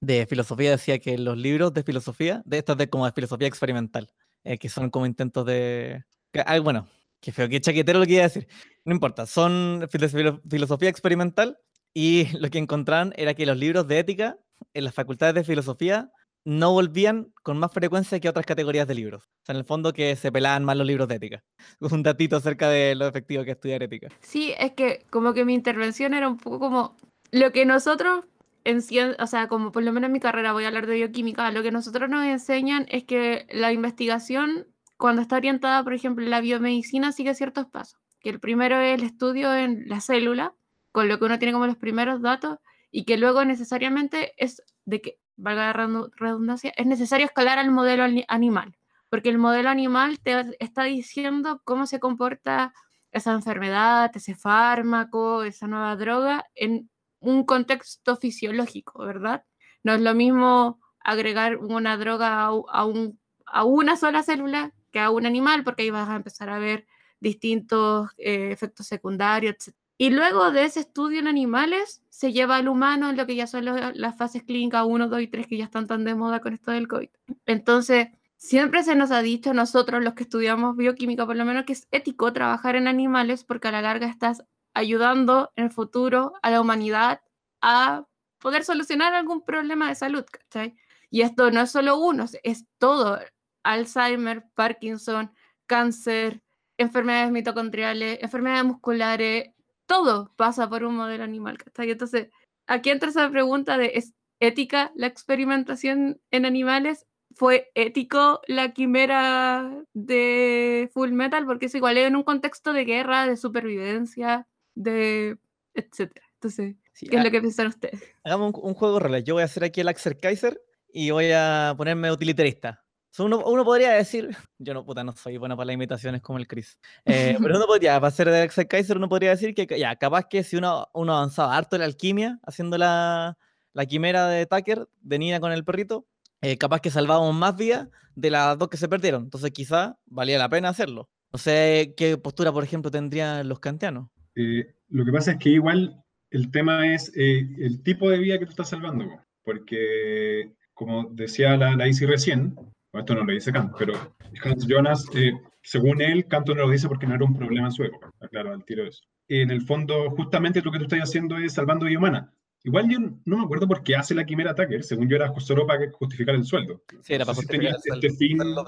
[0.00, 4.10] de, filosofía decía que los libros de filosofía, de estas de como de filosofía experimental,
[4.44, 6.04] eh, que son como intentos de...
[6.46, 6.88] ay, bueno,
[7.20, 8.48] qué feo, qué chaquetero lo que iba a decir.
[8.84, 11.58] No importa, son filosofía experimental
[11.94, 14.38] y lo que encontraron era que los libros de ética
[14.72, 16.10] en las facultades de filosofía
[16.45, 19.24] no volvían con más frecuencia que otras categorías de libros.
[19.24, 21.45] O sea, en el fondo que se pelaban más los libros de ética.
[21.80, 24.09] Un datito acerca de lo efectivo que es estudiar ética.
[24.20, 26.97] Sí, es que como que mi intervención era un poco como
[27.30, 28.24] lo que nosotros
[28.64, 28.82] en
[29.18, 31.62] o sea, como por lo menos en mi carrera voy a hablar de bioquímica, lo
[31.62, 34.66] que nosotros nos enseñan es que la investigación,
[34.97, 38.01] cuando está orientada, por ejemplo, la biomedicina, sigue ciertos pasos.
[38.20, 40.55] Que el primero es el estudio en la célula,
[40.92, 42.59] con lo que uno tiene como los primeros datos,
[42.90, 48.05] y que luego necesariamente es de que valga la redundancia, es necesario escalar al modelo
[48.28, 48.76] animal,
[49.09, 52.72] porque el modelo animal te está diciendo cómo se comporta
[53.12, 59.45] esa enfermedad, ese fármaco, esa nueva droga en un contexto fisiológico, ¿verdad?
[59.82, 65.11] No es lo mismo agregar una droga a, un, a una sola célula que a
[65.11, 66.87] un animal, porque ahí vas a empezar a ver
[67.20, 69.76] distintos eh, efectos secundarios, etc.
[69.97, 73.47] Y luego de ese estudio en animales, se lleva al humano en lo que ya
[73.47, 76.55] son las fases clínicas 1, 2 y 3 que ya están tan de moda con
[76.55, 77.09] esto del COVID.
[77.47, 81.64] Entonces, siempre se nos ha dicho a nosotros, los que estudiamos bioquímica, por lo menos,
[81.64, 86.34] que es ético trabajar en animales porque a la larga estás ayudando en el futuro
[86.42, 87.20] a la humanidad
[87.62, 88.05] a
[88.38, 90.76] poder solucionar algún problema de salud, ¿cachai?
[91.09, 93.18] Y esto no es solo uno, es todo.
[93.62, 95.32] Alzheimer, Parkinson,
[95.66, 96.42] cáncer,
[96.76, 99.53] enfermedades mitocondriales, enfermedades musculares,
[99.87, 101.91] todo pasa por un modelo animal, ¿cachai?
[101.91, 102.28] Entonces,
[102.66, 107.07] aquí entra esa pregunta de, ¿es ética la experimentación en animales?
[107.35, 111.47] ¿Fue ético la quimera de Full Metal?
[111.47, 115.39] Porque es igual en un contexto de guerra, de supervivencia, de
[115.74, 116.26] etcétera.
[116.35, 118.03] Entonces, ¿qué es ah lo que piensan ustedes?
[118.22, 119.24] Hagamos un, juego real.
[119.24, 120.61] Yo voy a hacer aquí el Axel Kaiser
[120.93, 122.84] y voy a ponerme utilitarista
[123.18, 126.78] uno, podría decir, yo no, puta, no soy buena para las imitaciones como el Chris,
[127.04, 130.26] eh, pero uno podría, para ser de Axel Kaiser, uno podría decir que ya, capaz
[130.28, 133.38] que si uno, uno avanzaba harto en la alquimia, haciendo la,
[133.72, 136.06] la quimera de Tucker, de Nina con el perrito,
[136.40, 139.24] eh, capaz que salvábamos más vidas de las dos que se perdieron.
[139.24, 141.08] Entonces quizá valía la pena hacerlo.
[141.32, 144.08] No sé qué postura, por ejemplo, tendrían los kantianos.
[144.36, 148.44] Eh, lo que pasa es que igual el tema es el tipo de vida que
[148.44, 149.06] tú estás salvando,
[149.42, 152.54] porque como decía la, la Isi recién,
[153.01, 153.95] esto no lo dice Kant, pero
[154.42, 155.32] Hans Jonas, eh,
[155.62, 158.11] según él, Kant no lo dice porque no era un problema en su época.
[158.30, 159.03] Claro, al tiro de eso.
[159.28, 162.32] En el fondo, justamente lo que tú estás haciendo es salvando vida humana.
[162.66, 165.66] Igual yo no me acuerdo por qué hace la quimera Tucker, según yo era solo
[165.66, 166.82] para justificar el sueldo.
[167.03, 168.64] Sí, era para justificar el este sueldo.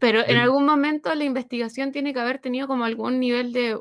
[0.00, 3.78] Pero en algún momento la investigación tiene que haber tenido como algún nivel de,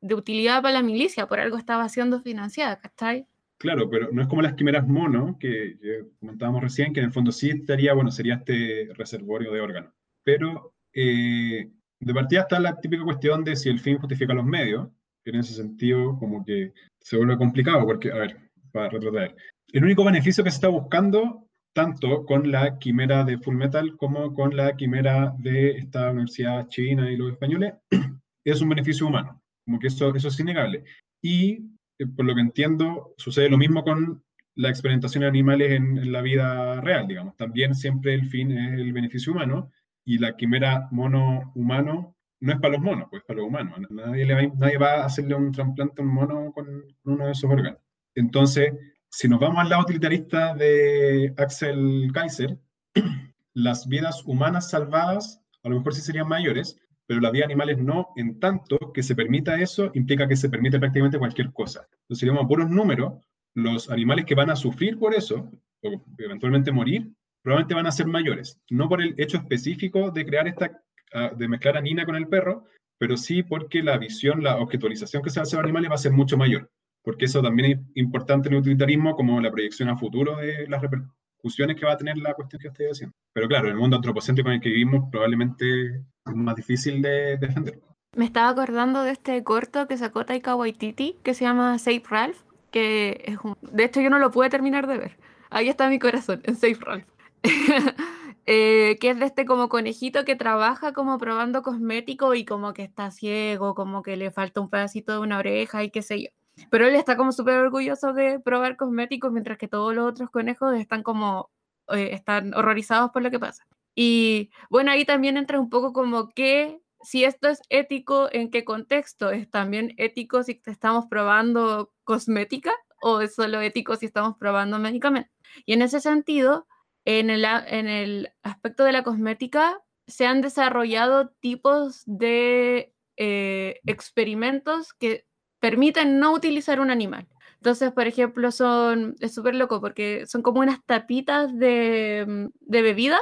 [0.00, 3.26] de utilidad para la milicia, por algo estaba siendo financiada, ¿cachai?
[3.60, 5.76] Claro, pero no es como las quimeras mono, que,
[6.18, 9.92] comentábamos recién, que en el fondo sí estaría, bueno, sería este reservorio de órganos.
[10.24, 14.88] Pero eh, de partida está la típica cuestión de si el fin justifica los medios,
[15.22, 19.36] que en ese sentido como que se vuelve complicado, porque, a ver, para retratar,
[19.72, 24.32] el único beneficio que se está buscando tanto con la quimera de Full Metal como
[24.32, 27.74] con la quimera de esta universidad china y los españoles,
[28.44, 30.82] es un beneficio humano, como que eso, eso es innegable.
[31.22, 31.68] Y
[32.06, 34.22] por lo que entiendo, sucede lo mismo con
[34.54, 37.36] la experimentación de animales en, la vida real, digamos.
[37.36, 39.70] También siempre el fin es el beneficio humano
[40.04, 43.78] y la quimera mono-humano no es para los monos, pues para los humanos.
[43.90, 46.66] Nadie, le va, nadie va a hacerle un trasplante a un mono con
[47.04, 47.80] uno de esos órganos.
[48.14, 48.72] Entonces,
[49.10, 52.58] si nos vamos al lado utilitarista de Axel Kaiser,
[53.54, 56.79] las vidas humanas salvadas a lo mejor sí serían mayores,
[57.10, 60.78] pero las vidas animales no, en tanto que se permita eso, implica que se permite
[60.78, 61.88] prácticamente cualquier cosa.
[62.02, 63.14] Entonces, a puros números,
[63.52, 65.50] los animales que van a sufrir por eso,
[65.82, 67.10] o eventualmente morir,
[67.42, 68.60] probablemente van a ser mayores.
[68.70, 70.80] No por el hecho específico de crear esta,
[71.12, 75.20] ah, de mezclar a Nina con el perro, pero sí porque la visión, la objetualización
[75.20, 76.70] que se hace a los animales va a ser mucho mayor
[77.02, 80.82] porque eso también es importante en el utilitarismo como la proyección a futuro de las
[80.82, 83.16] repercusiones que va a tener la cuestión que estoy haciendo.
[83.32, 87.36] Pero claro, en el mundo antropocéntrico en el que vivimos probablemente es más difícil de
[87.36, 87.80] defender.
[88.16, 92.38] Me estaba acordando de este corto que sacó Taika Waititi, que se llama Save Ralph,
[92.70, 93.56] que es un...
[93.60, 95.18] de hecho yo no lo pude terminar de ver.
[95.50, 97.06] Ahí está mi corazón, en Save Ralph.
[98.52, 102.82] Eh, que es de este como conejito que trabaja como probando cosmético y como que
[102.82, 106.30] está ciego, como que le falta un pedacito de una oreja y qué sé yo.
[106.68, 110.74] Pero él está como súper orgulloso de probar cosméticos, mientras que todos los otros conejos
[110.74, 111.50] están como,
[111.90, 113.64] eh, están horrorizados por lo que pasa.
[113.94, 118.64] Y bueno, ahí también entra un poco como que si esto es ético, ¿en qué
[118.64, 119.30] contexto?
[119.30, 122.72] ¿Es también ético si estamos probando cosmética
[123.02, 125.32] o es solo ético si estamos probando medicamentos?
[125.64, 126.66] Y en ese sentido,
[127.04, 134.92] en el, en el aspecto de la cosmética, se han desarrollado tipos de eh, experimentos
[134.92, 135.24] que
[135.60, 137.28] permiten no utilizar un animal.
[137.56, 142.82] Entonces, por ejemplo, son, es súper loco porque son como unas tapitas de, mm, de,
[142.82, 143.20] bebida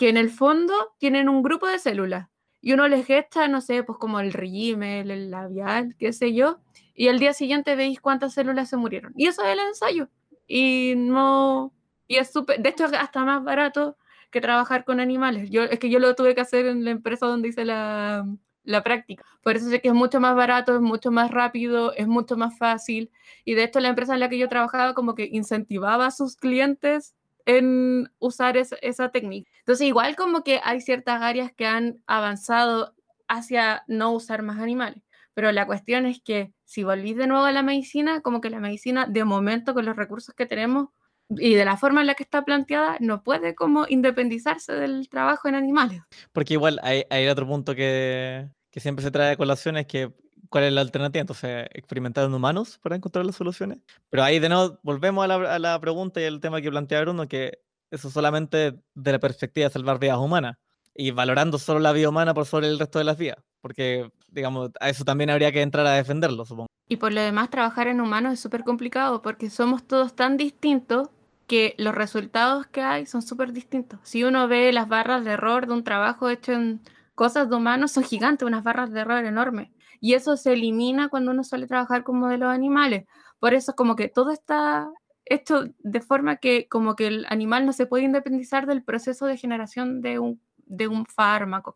[0.00, 2.30] que en el fondo tienen un grupo de células
[2.62, 6.58] y uno les gesta, no sé, pues como el rímel, el labial, qué sé yo,
[6.94, 9.12] y al día siguiente veis cuántas células se murieron.
[9.14, 10.08] Y eso es el ensayo.
[10.46, 11.74] Y no,
[12.08, 13.98] y es súper, de hecho es hasta más barato
[14.30, 15.50] que trabajar con animales.
[15.50, 18.26] Yo, es que yo lo tuve que hacer en la empresa donde hice la,
[18.64, 19.22] la práctica.
[19.42, 22.56] Por eso sé que es mucho más barato, es mucho más rápido, es mucho más
[22.56, 23.10] fácil.
[23.44, 26.36] Y de hecho la empresa en la que yo trabajaba como que incentivaba a sus
[26.36, 27.14] clientes
[27.56, 29.50] en usar esa técnica.
[29.60, 32.94] Entonces igual como que hay ciertas áreas que han avanzado
[33.28, 35.02] hacia no usar más animales.
[35.34, 38.60] Pero la cuestión es que si volvís de nuevo a la medicina, como que la
[38.60, 40.88] medicina de momento con los recursos que tenemos
[41.28, 45.48] y de la forma en la que está planteada, no puede como independizarse del trabajo
[45.48, 46.02] en animales.
[46.32, 50.12] Porque igual hay, hay otro punto que, que siempre se trae a colación es que
[50.50, 53.78] cuál es la alternativa, entonces experimentar en humanos para encontrar las soluciones.
[54.10, 57.00] Pero ahí de nuevo volvemos a la, a la pregunta y el tema que plantea
[57.00, 60.56] Bruno, que eso solamente de la perspectiva de salvar vidas humanas
[60.94, 64.70] y valorando solo la vida humana por sobre el resto de las vidas, porque digamos,
[64.80, 66.66] a eso también habría que entrar a defenderlo, supongo.
[66.88, 71.08] Y por lo demás, trabajar en humanos es súper complicado porque somos todos tan distintos
[71.46, 73.98] que los resultados que hay son súper distintos.
[74.02, 76.80] Si uno ve las barras de error de un trabajo hecho en
[77.14, 79.68] cosas de humanos, son gigantes, unas barras de error enormes.
[80.00, 83.06] Y eso se elimina cuando uno suele trabajar con modelos animales.
[83.38, 84.90] Por eso como que todo está
[85.24, 89.36] hecho de forma que como que el animal no se puede independizar del proceso de
[89.36, 91.72] generación de un, de un fármaco.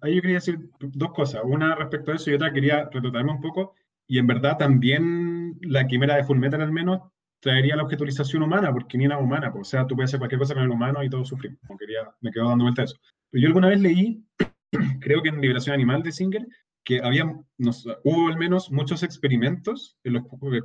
[0.00, 1.42] Ahí yo quería decir dos cosas.
[1.44, 3.74] Una respecto a eso y otra quería retratarme un poco.
[4.06, 7.00] Y en verdad también la quimera de Fullmetal al menos
[7.40, 10.38] traería la objetualización humana, porque ni una humana, pues, o sea, tú puedes hacer cualquier
[10.38, 11.58] cosa con el humano y todos sufrimos.
[11.78, 12.96] quería, me quedo dando vuelta a eso.
[13.30, 14.24] Pero yo alguna vez leí,
[15.00, 16.46] creo que en Liberación Animal de Singer,
[16.84, 17.24] que había,
[18.04, 19.96] hubo al menos muchos experimentos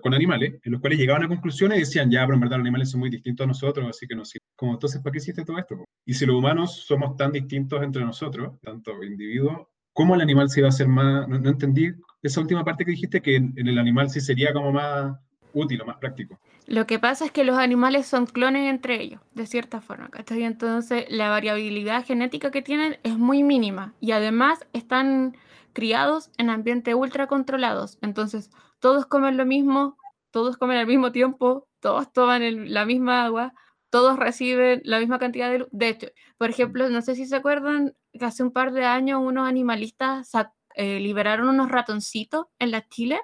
[0.01, 2.65] con animales, en los cuales llegaban a conclusiones y decían, ya, pero en verdad los
[2.65, 4.45] animales son muy distintos a nosotros, así que no sirve.
[4.55, 5.85] Como entonces, ¿para qué hiciste todo esto?
[6.05, 10.59] Y si los humanos somos tan distintos entre nosotros, tanto individuos, ¿cómo el animal se
[10.59, 11.27] iba a hacer más?
[11.27, 11.91] No, no entendí
[12.21, 15.17] esa última parte que dijiste, que en, en el animal sí sería como más
[15.53, 16.39] útil o más práctico.
[16.67, 20.43] Lo que pasa es que los animales son clones entre ellos, de cierta forma, ¿cachai?
[20.43, 25.35] Entonces la variabilidad genética que tienen es muy mínima y además están
[25.73, 27.97] criados en ambientes ultra controlados.
[28.01, 28.49] Entonces
[28.79, 29.97] todos comen lo mismo,
[30.31, 33.53] todos comen al mismo tiempo, todos toman la misma agua,
[33.89, 35.69] todos reciben la misma cantidad de luz.
[35.71, 36.07] De hecho,
[36.37, 40.31] por ejemplo, no sé si se acuerdan que hace un par de años unos animalistas
[40.75, 43.19] eh, liberaron unos ratoncitos en la Chile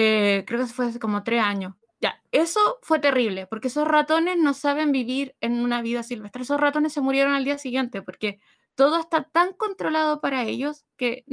[0.00, 1.74] eh, creo que fue hace como tres años.
[2.00, 6.42] Ya, eso fue terrible, porque esos ratones no saben vivir en una vida silvestre.
[6.42, 8.38] Esos ratones se murieron al día siguiente, porque
[8.78, 11.24] todo está tan controlado para ellos que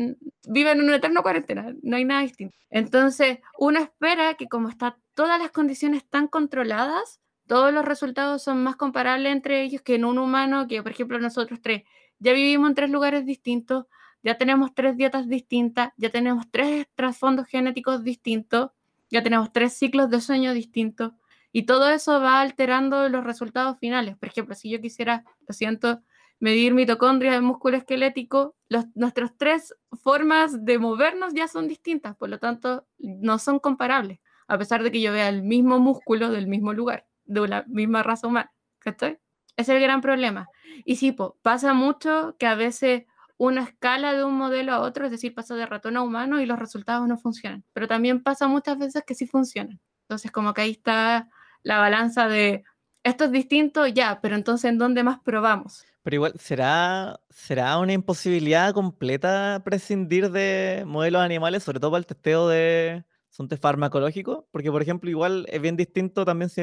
[0.47, 2.57] viven en una eterna cuarentena, no hay nada distinto.
[2.71, 8.63] Entonces, uno espera que como están todas las condiciones tan controladas, todos los resultados son
[8.63, 11.83] más comparables entre ellos que en un humano, que por ejemplo nosotros tres.
[12.17, 13.85] Ya vivimos en tres lugares distintos,
[14.23, 18.71] ya tenemos tres dietas distintas, ya tenemos tres trasfondos genéticos distintos,
[19.11, 21.11] ya tenemos tres ciclos de sueño distintos.
[21.51, 24.17] Y todo eso va alterando los resultados finales.
[24.17, 26.01] Por ejemplo, si yo quisiera, lo siento,
[26.39, 32.29] medir mitocondrias de músculo esquelético, los, nuestras tres formas de movernos ya son distintas, por
[32.29, 36.47] lo tanto, no son comparables, a pesar de que yo vea el mismo músculo del
[36.47, 38.51] mismo lugar, de la misma raza humana.
[38.79, 39.19] ¿Cachai?
[39.57, 40.47] Es el gran problema.
[40.83, 43.03] Y sí, pasa mucho que a veces
[43.37, 46.45] una escala de un modelo a otro, es decir, pasa de ratón a humano y
[46.45, 47.63] los resultados no funcionan.
[47.73, 49.79] Pero también pasa muchas veces que sí funcionan.
[50.03, 51.29] Entonces, como que ahí está
[51.63, 52.63] la balanza de
[53.03, 55.85] esto es distinto, ya, pero entonces ¿en dónde más probamos?
[56.05, 62.05] Pero igual, ¿será, ¿será una imposibilidad completa prescindir de modelos animales, sobre todo para el
[62.05, 64.45] testeo de son test farmacológicos?
[64.51, 66.61] Porque, por ejemplo, igual es bien distinto también si...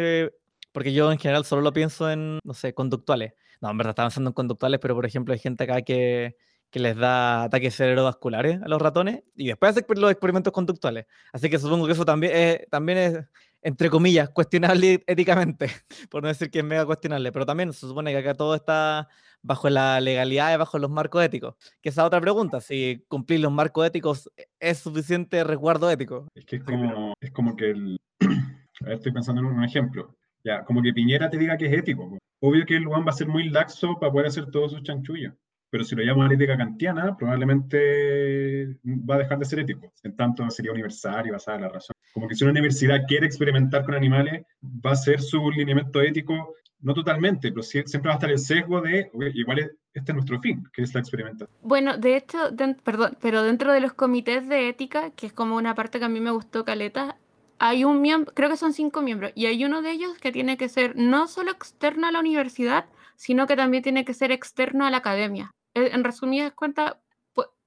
[0.71, 3.33] Porque yo en general solo lo pienso en, no sé, conductuales.
[3.61, 6.37] No, en verdad estaba pensando en conductuales, pero por ejemplo hay gente acá que,
[6.71, 11.07] que les da ataques cerebrovasculares a los ratones y después hace los experimentos conductuales.
[11.33, 13.25] Así que supongo que eso también es, también es
[13.63, 15.71] entre comillas, cuestionable éticamente,
[16.11, 19.09] por no decir que es mega cuestionable, pero también se supone que acá todo está
[19.43, 21.55] bajo la legalidad y bajo los marcos éticos.
[21.81, 26.29] Que esa otra pregunta, si cumplir los marcos éticos es suficiente resguardo ético.
[26.35, 28.01] Es que es como, es como que el...
[28.81, 30.17] A ver, estoy pensando en un ejemplo.
[30.45, 32.19] Ya, como que Piñera te diga que es ético.
[32.41, 35.35] Obvio que el Juan va a ser muy laxo para poder hacer todos sus chanchullos
[35.73, 39.91] pero si lo llamo ética kantiana, probablemente va a dejar de ser ético.
[40.03, 41.95] En tanto, sería universal y basada en la razón.
[42.13, 46.57] Como que si una universidad quiere experimentar con animales, va a ser su lineamiento ético,
[46.83, 49.59] no totalmente, pero siempre va a estar el sesgo de, igual
[49.95, 51.49] este es nuestro fin, que es la experimentación.
[51.63, 52.39] Bueno, de hecho,
[52.83, 56.09] perdón, pero dentro de los comités de ética, que es como una parte que a
[56.09, 57.17] mí me gustó, Caleta,
[57.59, 60.57] hay un miembro, creo que son cinco miembros, y hay uno de ellos que tiene
[60.57, 64.85] que ser no solo externo a la universidad, sino que también tiene que ser externo
[64.85, 65.53] a la academia.
[65.75, 66.97] Eh, en resumidas cuentas,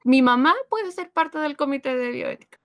[0.03, 2.59] mi mamá puede ser parte del comité de bioética.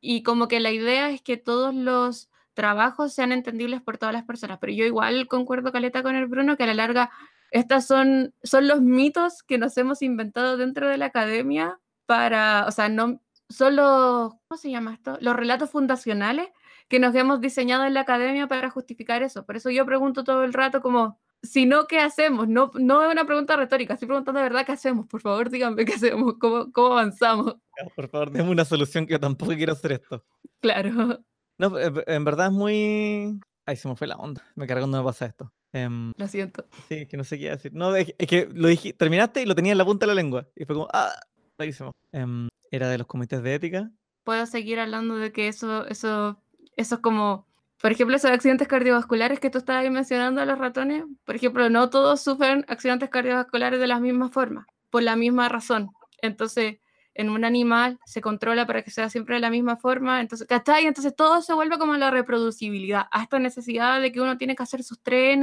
[0.00, 4.24] y como que la idea es que todos los trabajos sean entendibles por todas las
[4.24, 4.58] personas.
[4.58, 7.10] Pero yo igual concuerdo, Caleta, con el Bruno, que a la larga
[7.52, 12.72] estos son, son los mitos que nos hemos inventado dentro de la academia para, o
[12.72, 15.18] sea, no son los, ¿cómo se llama esto?
[15.20, 16.48] Los relatos fundacionales
[16.88, 19.44] que nos hemos diseñado en la academia para justificar eso.
[19.44, 22.48] Por eso yo pregunto todo el rato como, si no, ¿qué hacemos?
[22.48, 25.06] No, no es una pregunta retórica, estoy preguntando de verdad qué hacemos.
[25.06, 27.56] Por favor, díganme qué hacemos, cómo, cómo avanzamos.
[27.94, 30.24] Por favor, denme una solución que yo tampoco quiero hacer esto.
[30.60, 31.20] Claro.
[31.58, 33.40] No, eh, en verdad es muy...
[33.64, 34.44] Ay, se me fue la onda.
[34.54, 35.52] Me cargó cuando me pasa esto.
[35.72, 36.66] Em, lo siento.
[36.88, 37.72] Sí, que no sé qué decir.
[37.74, 40.48] No, es, que lo dije, terminaste y lo tenía en la punta de la lengua.
[40.54, 41.12] Y fue como, ah,
[41.58, 41.92] rarísimo.
[42.12, 43.90] Em, era de los comités de ética.
[44.24, 46.40] Puedo seguir hablando de que eso, eso,
[46.76, 47.46] eso es como
[47.80, 51.90] por ejemplo, esos accidentes cardiovasculares que tú estabas mencionando a los ratones, por ejemplo, no
[51.90, 55.90] todos sufren accidentes cardiovasculares de la misma forma, por la misma razón.
[56.22, 56.78] Entonces,
[57.16, 60.86] en un animal se controla para que sea siempre de la misma forma, entonces, ¿cachai?
[60.86, 64.82] Entonces todo se vuelve como la reproducibilidad, hasta necesidad de que uno tiene que hacer
[64.82, 65.38] sus tres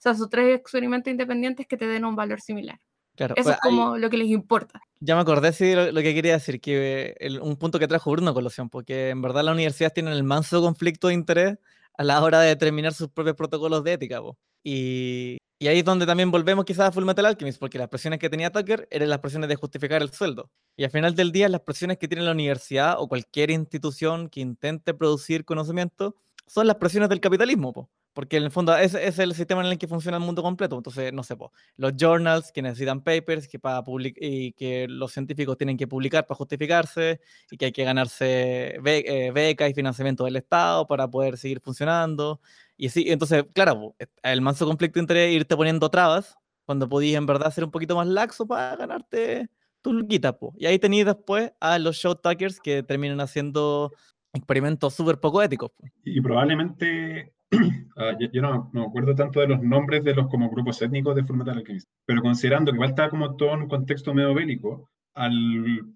[0.00, 2.80] o sea, sus tres experimentos independientes que te den un valor similar.
[3.16, 4.80] Claro, Eso pues, es como lo que les importa.
[4.98, 8.30] Ya me acordé sí, lo, lo que quería decir, que un punto que trajo Bruno
[8.30, 11.58] a colación, porque en verdad las universidades tienen el manso conflicto de interés
[11.98, 14.22] a la hora de determinar sus propios protocolos de ética.
[14.62, 18.18] Y, y, ahí es donde también volvemos quizás a Full Metal Alchemist, porque las presiones
[18.18, 20.50] que tenía Tucker eran las presiones de justificar el sueldo.
[20.76, 24.40] Y al final del día, las presiones que tiene la universidad o cualquier institución que
[24.40, 27.72] intente producir conocimiento son las presiones del capitalismo.
[27.72, 27.90] Po.
[28.20, 30.76] Porque en el fondo ese, es el sistema en el que funciona el mundo completo.
[30.76, 31.38] Entonces, no sé,
[31.78, 33.82] los journals que necesitan papers que para
[34.16, 37.18] y que los científicos tienen que publicar para justificarse
[37.50, 42.42] y que hay que ganarse eh, becas y financiamiento del Estado para poder seguir funcionando.
[42.76, 47.50] Y así, entonces, claro, el manso conflicto entre irte poniendo trabas cuando podías en verdad
[47.50, 49.48] ser un poquito más laxo para ganarte
[49.80, 50.36] tu luquita.
[50.58, 52.20] Y ahí tenéis después a los show
[52.62, 53.92] que terminan haciendo
[54.34, 55.70] experimentos súper poco éticos.
[56.04, 57.32] Y probablemente
[57.96, 61.24] Ah, yo, no, me acuerdo tanto de los nombres de los como grupos étnicos de
[61.24, 65.34] Fullmetal Alchemist, pero considerando que igual estaba como todo en un contexto medio bélico, al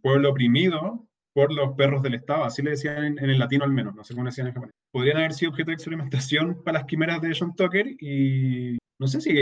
[0.03, 3.95] pueblo oprimido por los perros del Estado, así le decían en, el latino al menos,
[3.95, 7.23] no sé cómo decían en japonés, podrían haber sido objeto de experimentación para las quimeras
[7.23, 9.35] de John Tucker y no sé si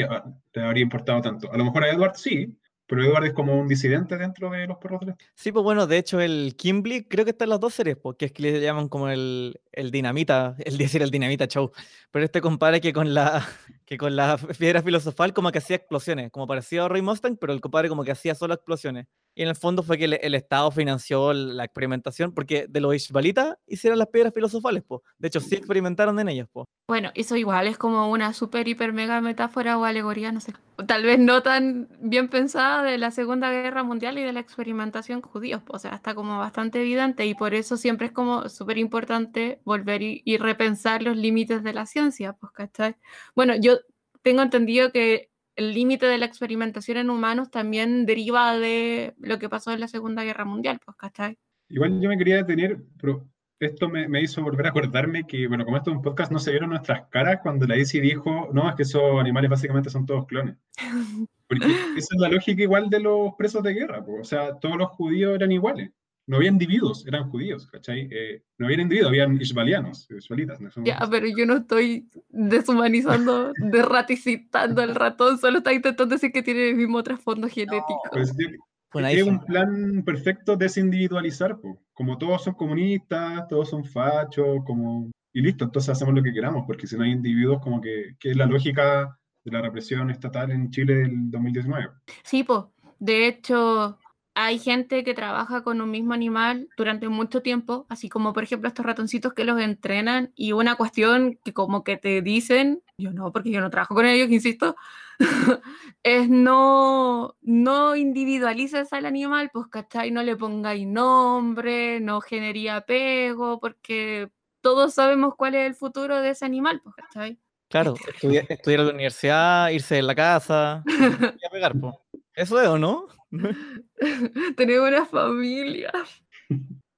[0.53, 1.53] te habría importado tanto.
[1.53, 2.57] A lo mejor a Edward sí,
[2.93, 5.01] pero Edward es como un disidente dentro de los perros.
[5.35, 8.27] Sí, pues bueno, de hecho el Kimberly creo que está en las dos series, porque
[8.27, 11.73] es que le llaman como el, el dinamita, el decir el dinamita show.
[12.11, 13.49] Pero este compadre que con la
[13.87, 17.55] que con la piedra filosofal como que hacía explosiones, como parecía a Roy Mustang, pero
[17.55, 19.07] el compadre como que hacía solo explosiones.
[19.35, 22.95] Y en el fondo fue que el, el Estado financió la experimentación, porque de los
[22.95, 25.01] Ishbalitas hicieron las piedras filosofales, pues.
[25.19, 26.67] De hecho, sí experimentaron en ellas, pues.
[26.87, 30.53] Bueno, eso igual es como una super, hiper, mega metáfora o alegoría, no sé.
[30.87, 35.23] Tal vez no tan bien pensada de la Segunda Guerra Mundial y de la experimentación
[35.23, 35.63] judíos.
[35.69, 40.03] O sea, está como bastante evidente y por eso siempre es como súper importante volver
[40.03, 42.97] y, y repensar los límites de la ciencia, pues, ¿cachai?
[43.35, 43.79] Bueno, yo
[44.23, 49.49] tengo entendido que el límite de la experimentación en humanos también deriva de lo que
[49.49, 51.39] pasó en la Segunda Guerra Mundial, pues, ¿cachai?
[51.69, 53.27] Igual yo me quería detener, pero
[53.59, 56.39] esto me, me, hizo volver a acordarme que, bueno, como esto es un podcast, no
[56.39, 60.07] se vieron nuestras caras cuando la ICI dijo, no, es que esos animales básicamente son
[60.07, 60.57] todos clones.
[61.53, 64.77] Porque esa es la lógica igual de los presos de guerra, pues, o sea, todos
[64.77, 65.91] los judíos eran iguales.
[66.27, 68.09] No había individuos, eran judíos, ¿cachai?
[68.11, 70.61] Eh, no había individuos, habían isbalianos, isbalitas.
[70.61, 76.43] No ya, pero yo no estoy deshumanizando, derraticitando al ratón, solo está intentando decir que
[76.43, 78.01] tiene el mismo trasfondo genético.
[78.05, 81.77] No, pues, es un plan perfecto desindividualizar, pues.
[81.93, 85.11] como todos son comunistas, todos son fachos, como...
[85.33, 88.31] y listo, entonces hacemos lo que queramos, porque si no hay individuos, como que, que
[88.31, 91.91] es la lógica de la represión estatal en Chile del 2019.
[92.23, 92.65] Sí, pues,
[92.99, 93.99] de hecho,
[94.35, 98.69] hay gente que trabaja con un mismo animal durante mucho tiempo, así como por ejemplo
[98.69, 103.33] estos ratoncitos que los entrenan y una cuestión que como que te dicen, yo no,
[103.33, 104.77] porque yo no trabajo con ellos, insisto,
[106.03, 110.11] es no, no individualices al animal, pues, ¿cachai?
[110.11, 114.31] No le pongáis nombre, no genería apego, porque
[114.61, 117.39] todos sabemos cuál es el futuro de ese animal, pues, ¿cachai?
[117.73, 120.85] Claro, estudiar, estudiar en la universidad, irse de la casa,
[121.43, 121.95] y a pegar, pues.
[122.35, 123.07] ¿Eso es o no?
[124.57, 125.91] Tenemos una familia.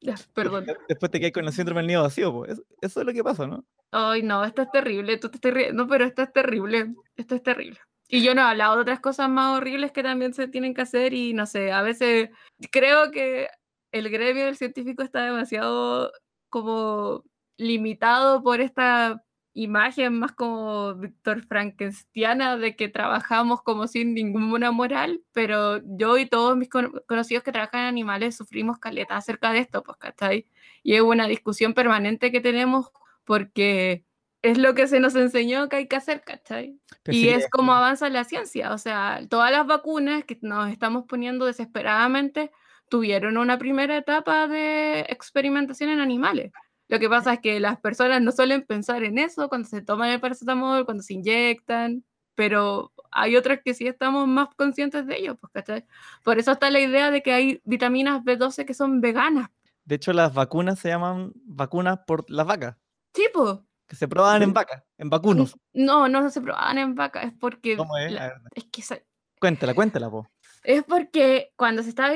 [0.00, 0.66] Ya, perdón.
[0.88, 2.60] Después te quedas con el síndrome del nido vacío, pues.
[2.80, 3.64] Eso es lo que pasa, ¿no?
[3.92, 5.16] Ay, no, esto es terrible.
[5.18, 6.92] Tú te estás riendo, pero esto es terrible.
[7.16, 7.78] Esto es terrible.
[8.08, 10.82] Y yo no he hablado de otras cosas más horribles que también se tienen que
[10.82, 12.30] hacer y no sé, a veces
[12.70, 13.48] creo que
[13.92, 16.12] el gremio del científico está demasiado
[16.50, 17.24] como
[17.56, 19.24] limitado por esta
[19.54, 26.26] imagen más como Víctor Frankensteina de que trabajamos como sin ninguna moral, pero yo y
[26.26, 30.46] todos mis conocidos que trabajan en animales sufrimos caleta acerca de esto, pues, ¿cachai?
[30.82, 32.90] Y es una discusión permanente que tenemos
[33.24, 34.04] porque
[34.42, 36.78] es lo que se nos enseñó que hay que hacer, ¿cachai?
[37.04, 40.70] Pues y sí, es como avanza la ciencia, o sea, todas las vacunas que nos
[40.70, 42.50] estamos poniendo desesperadamente
[42.90, 46.52] tuvieron una primera etapa de experimentación en animales.
[46.88, 50.10] Lo que pasa es que las personas no suelen pensar en eso cuando se toman
[50.10, 52.04] el paracetamol, cuando se inyectan,
[52.34, 55.86] pero hay otras que sí estamos más conscientes de ello, pues, ¿cachai?
[56.22, 59.48] Por eso está la idea de que hay vitaminas B12 que son veganas.
[59.84, 62.76] De hecho, las vacunas se llaman vacunas por las vacas.
[63.14, 63.58] Sí, pues.
[63.86, 65.56] Que se probaban en vacas, en vacunos.
[65.72, 67.76] No, no se probaban en vacas, es porque...
[67.76, 68.10] ¿Cómo es?
[68.12, 68.82] La, es que...
[68.82, 69.06] Se...
[69.38, 70.26] Cuéntala, cuéntala, po.
[70.62, 72.14] Es porque cuando se estaba,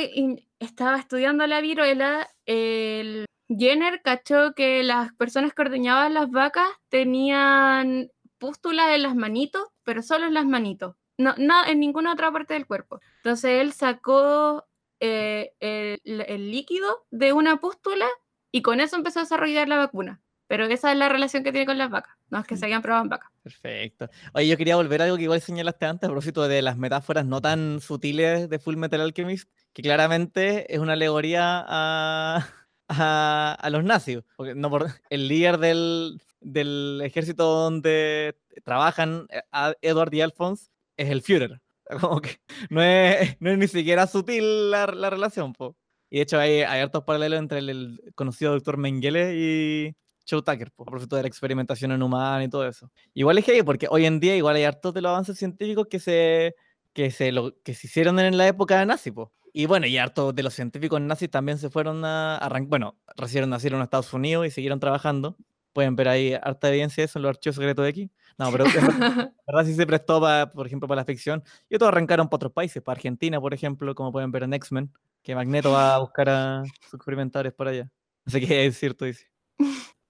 [0.59, 8.11] estaba estudiando la viruela, el Jenner cachó que las personas que ordeñaban las vacas tenían
[8.39, 12.55] pústulas en las manitos, pero solo en las manitos, no, no en ninguna otra parte
[12.55, 13.01] del cuerpo.
[13.17, 14.67] Entonces él sacó
[15.01, 18.07] eh, el, el, líquido de una pústula
[18.53, 20.21] y con eso empezó a desarrollar la vacuna.
[20.47, 22.81] Pero esa es la relación que tiene con las vacas, no es que se hayan
[22.81, 23.31] probado en vacas.
[23.43, 24.09] Perfecto.
[24.33, 27.27] Oye, yo quería volver a algo que igual señalaste antes, a propósito de las metáforas
[27.27, 32.47] no tan sutiles de Full Metal Alchemist, que claramente es una alegoría a,
[32.89, 34.21] a, a los nazis.
[34.37, 39.43] Porque no por, el líder del, del, ejército donde trabajan eh,
[39.83, 41.61] Edward y Alphonse es el Führer.
[42.01, 45.53] Como que no es, no es ni siquiera sutil la, la relación.
[45.53, 45.77] Po.
[46.11, 49.97] Y de hecho hay, hay hartos paralelos entre el, el conocido doctor Mengele y
[50.29, 52.91] Joe Tucker, por propósito de la experimentación en humana y todo eso.
[53.15, 55.99] Igual es que porque hoy en día igual hay hartos de los avances científicos que
[55.99, 56.55] se,
[56.93, 59.33] que se, lo, que se hicieron en la época nazi, po.
[59.53, 63.49] Y bueno, y hartos de los científicos nazis también se fueron a arrancar, bueno, recién
[63.49, 65.37] nacieron en Estados Unidos y siguieron trabajando.
[65.73, 68.11] Pueden ver ahí harta evidencia de eso en los archivos secretos de aquí.
[68.39, 68.73] No, pero la
[69.47, 71.43] verdad sí se prestó, para, por ejemplo, para la ficción.
[71.69, 74.93] Y otros arrancaron para otros países, para Argentina, por ejemplo, como pueden ver en X-Men,
[75.23, 77.91] que Magneto va a buscar a sus experimentadores por allá.
[78.25, 79.27] Así que es cierto, dice.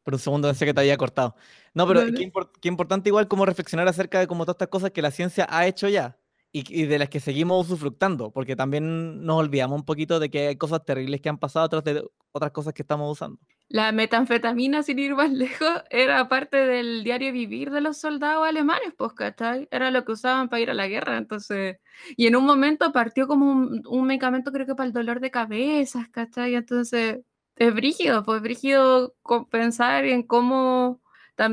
[0.03, 1.37] Por un segundo pensé que te había cortado.
[1.75, 2.15] No, pero vale.
[2.15, 5.11] qué, import qué, importante igual como reflexionar acerca de como todas estas cosas que la
[5.11, 6.18] ciencia ha hecho ya
[6.51, 10.49] y, y, de las que seguimos usufructando, porque también nos olvidamos un poquito de que
[10.49, 13.39] hay cosas terribles que han pasado tras de otras cosas que estamos usando.
[13.69, 18.95] la metanfetamina, sin ir más lejos, era parte del diario vivir de los soldados alemanes,
[18.97, 19.69] pues, ¿cachai?
[19.71, 21.79] Era lo que usaban para ir a la guerra, entonces...
[22.17, 25.31] Y en un momento partió como un, un medicamento, creo que para el dolor de
[25.31, 26.55] cabezas, ¿cachai?
[26.55, 27.21] Entonces,
[27.57, 29.15] es brígido, pues brígido
[29.51, 31.03] pensar en cómo...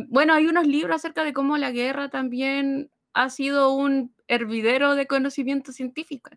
[0.10, 5.08] Bueno, hay unos libros acerca de cómo la guerra también ha sido un hervidero de
[5.08, 6.30] conocimiento científico.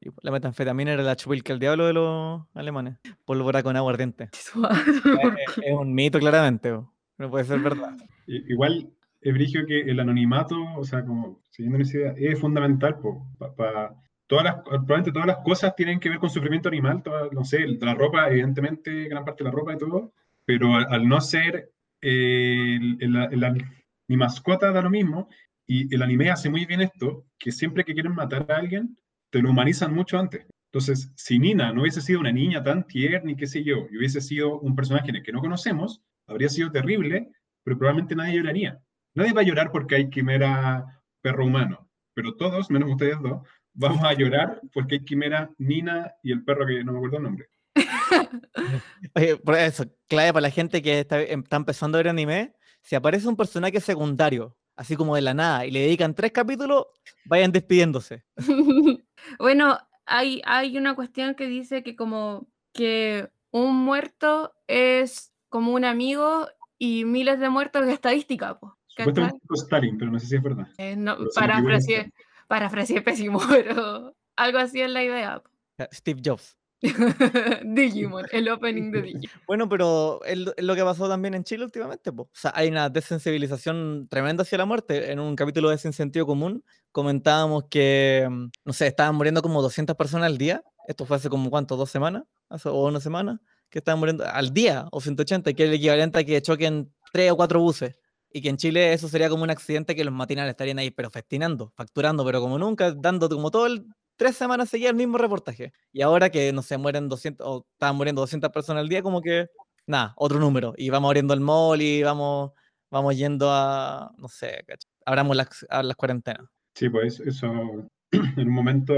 [0.00, 2.98] Y La metanfetamina era la chupilca el diablo de los alemanes.
[3.24, 4.28] Pólvora con agua ardiente.
[4.32, 6.70] Es, es un mito, claramente.
[7.18, 7.96] No puede ser verdad.
[8.26, 8.90] I- Igual
[9.20, 12.98] es brigio que el anonimato, o sea, como siguiendo esa idea, es fundamental.
[12.98, 13.94] po, pa-
[14.26, 17.66] todas las, probablemente todas las cosas tienen que ver con sufrimiento animal, todas- no sé,
[17.66, 20.12] la ropa, evidentemente, gran parte de la ropa y todo,
[20.44, 21.70] pero al, al no ser
[22.00, 23.64] eh, el- el- el-
[24.08, 25.28] mi mascota da lo mismo,
[25.66, 28.96] y el anime hace muy bien esto, que siempre que quieren matar a alguien,
[29.30, 30.46] te lo humanizan mucho antes.
[30.72, 33.98] Entonces, si Nina no hubiese sido una niña tan tierna y qué sé yo, y
[33.98, 37.30] hubiese sido un personaje que no conocemos, habría sido terrible,
[37.62, 38.80] pero probablemente nadie lloraría.
[39.14, 44.02] Nadie va a llorar porque hay quimera perro humano, pero todos, menos ustedes dos, vamos
[44.02, 47.48] a llorar porque hay quimera Nina y el perro que no me acuerdo el nombre.
[49.14, 52.94] Oye, por eso, clave para la gente que em- está empezando a ver anime, si
[52.94, 56.86] aparece un personaje secundario, así como de la nada, y le dedican tres capítulos,
[57.24, 58.24] vayan despidiéndose.
[59.38, 65.84] Bueno, hay, hay una cuestión que dice que como que un muerto es como un
[65.84, 68.72] amigo y miles de muertos es estadística, pues.
[68.98, 70.66] Dijo Stalin, pero no sé si es verdad.
[70.76, 72.12] Eh, no, parafraseé,
[72.48, 75.40] parafraseé pésimo, pero algo así es la idea.
[75.40, 75.50] po.
[75.92, 76.56] Steve Jobs.
[77.64, 79.30] Digimon, el opening de Digimon.
[79.46, 82.12] Bueno, pero es lo- que pasó también en Chile últimamente.
[82.12, 82.22] po.
[82.22, 85.12] O sea, hay una desensibilización tremenda hacia la muerte.
[85.12, 89.62] En un capítulo de Sin Sentido Común comentábamos que, mm, no sé, estaban muriendo como
[89.62, 90.62] 200 personas al día.
[90.88, 91.76] Esto fue hace como, ¿cuánto?
[91.76, 92.24] ¿Dos semanas?
[92.64, 93.40] ¿O una semana?
[93.70, 97.30] Que estaban muriendo al día, o 180, que es el equivalente a que choquen tres
[97.32, 97.96] o cuatro buses.
[98.34, 101.10] Y que en Chile eso sería como un accidente que los matinales estarían ahí, pero
[101.10, 103.84] festinando, facturando, pero como nunca, dando como todo el,
[104.16, 105.72] tres semanas seguidas el mismo reportaje.
[105.92, 109.20] Y ahora que, no sé, mueren 200, o estaban muriendo 200 personas al día, como
[109.20, 109.48] que,
[109.86, 110.74] nada, otro número.
[110.76, 112.52] Y vamos abriendo el mall y vamos,
[112.90, 114.64] vamos yendo a, no sé,
[115.04, 116.46] abramos las, a las cuarentenas.
[116.74, 117.50] Sí, pues eso,
[118.12, 118.94] en un momento,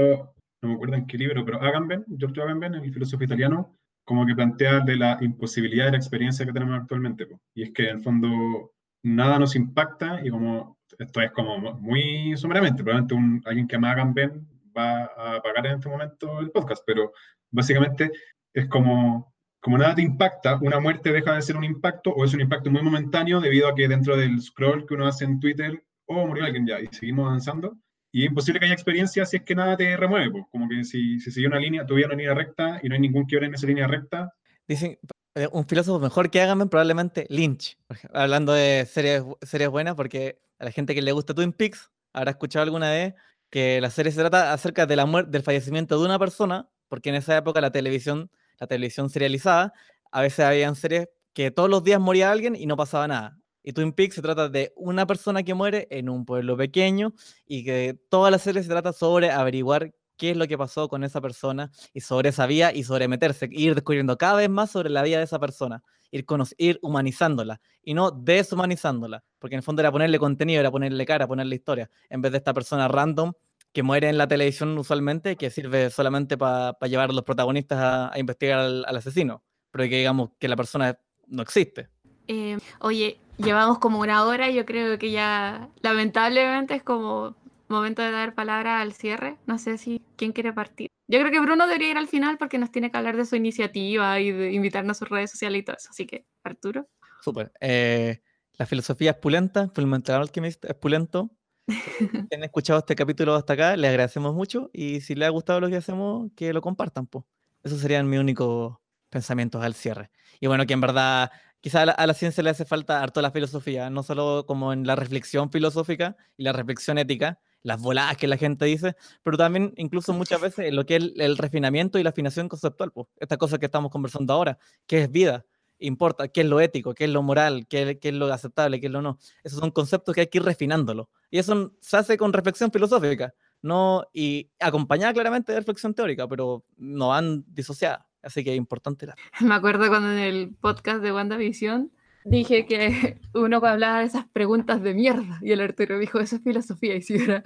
[0.61, 4.35] no me acuerdo en qué libro, pero Agamben, Giorgio Agamben, el filósofo italiano, como que
[4.35, 7.25] plantea de la imposibilidad de la experiencia que tenemos actualmente.
[7.25, 7.39] po.
[7.55, 8.71] Y es que en el fondo
[9.03, 13.91] nada nos impacta y como esto es como muy sumeramente, probablemente un, alguien que ama
[13.91, 14.47] Agamben
[14.77, 17.13] va a pagar en este momento el podcast, pero
[17.51, 18.11] básicamente
[18.53, 22.33] es como, como nada te impacta, una muerte deja de ser un impacto o es
[22.33, 25.83] un impacto muy momentáneo debido a que dentro del scroll que uno hace en Twitter,
[26.05, 27.77] oh, murió alguien ya, y seguimos avanzando.
[28.11, 30.45] Y es imposible que haya experiencia si es que nada te remueve, pues.
[30.51, 33.25] como que si, si sigue una línea, tuviera una línea recta y no hay ningún
[33.25, 34.33] quiebre en esa línea recta,
[34.67, 34.97] Dicen,
[35.35, 37.77] eh, un filósofo mejor que Agamben, probablemente Lynch.
[38.13, 42.31] Hablando de series, series buenas, porque a la gente que le gusta Twin Peaks habrá
[42.31, 43.13] escuchado alguna vez
[43.49, 47.15] que la serie se trata acerca de la del fallecimiento de una persona, porque en
[47.15, 48.29] esa época la televisión,
[48.59, 49.73] la televisión serializada,
[50.11, 53.39] a veces habían series que todos los días moría alguien y no pasaba nada.
[53.63, 57.13] Y Twin Peaks se trata de una persona que muere en un pueblo pequeño
[57.47, 61.03] y que toda la serie se trata sobre averiguar qué es lo que pasó con
[61.03, 64.89] esa persona y sobre esa vía y sobre meterse, ir descubriendo cada vez más sobre
[64.89, 66.25] la vida de esa persona, ir,
[66.57, 71.27] ir humanizándola y no deshumanizándola, porque en el fondo era ponerle contenido, era ponerle cara,
[71.27, 73.33] ponerle historia, en vez de esta persona random
[73.73, 78.13] que muere en la televisión usualmente, que sirve solamente para llevar a los protagonistas a,
[78.13, 80.97] a investigar al, al asesino, pero que digamos que la persona
[81.27, 81.89] no existe.
[82.27, 87.35] Eh, oye, llevamos como una hora, yo creo que ya lamentablemente es como
[87.67, 89.37] momento de dar palabra al cierre.
[89.45, 90.89] No sé si quién quiere partir.
[91.07, 93.35] Yo creo que Bruno debería ir al final porque nos tiene que hablar de su
[93.35, 95.89] iniciativa y de invitarnos a sus redes sociales y todo eso.
[95.91, 96.87] Así que, Arturo.
[97.21, 97.51] Súper.
[97.59, 98.21] Eh,
[98.57, 101.31] la filosofía es pulenta, Fullmetal Alchemist es pulento.
[102.29, 105.59] Si han escuchado este capítulo hasta acá, les agradecemos mucho y si les ha gustado
[105.59, 107.07] lo que hacemos, que lo compartan.
[107.07, 107.25] Po.
[107.63, 108.77] Esos serían mis únicos
[109.09, 110.11] pensamientos al cierre.
[110.39, 113.21] Y bueno, que en verdad quizá a la, a la ciencia le hace falta harto
[113.21, 118.15] la filosofía, no solo como en la reflexión filosófica y la reflexión ética, las voladas
[118.15, 121.97] que la gente dice, pero también incluso muchas veces lo que es el, el refinamiento
[121.97, 122.91] y la afinación conceptual.
[122.91, 123.09] Po.
[123.17, 125.45] Esta cosa que estamos conversando ahora, que es vida,
[125.79, 128.85] importa qué es lo ético, qué es lo moral, qué, qué es lo aceptable, qué
[128.85, 129.17] es lo no.
[129.43, 131.09] Esos son conceptos que hay que ir refinándolo.
[131.31, 136.63] Y eso se hace con reflexión filosófica, no y acompañada claramente de reflexión teórica, pero
[136.77, 138.05] no van disociadas.
[138.21, 139.07] Así que es importante.
[139.07, 139.15] La...
[139.41, 141.91] Me acuerdo cuando en el podcast de WandaVision
[142.25, 146.43] dije que uno hablaba de esas preguntas de mierda y el Arturo dijo, eso es
[146.43, 147.41] filosofía y si era...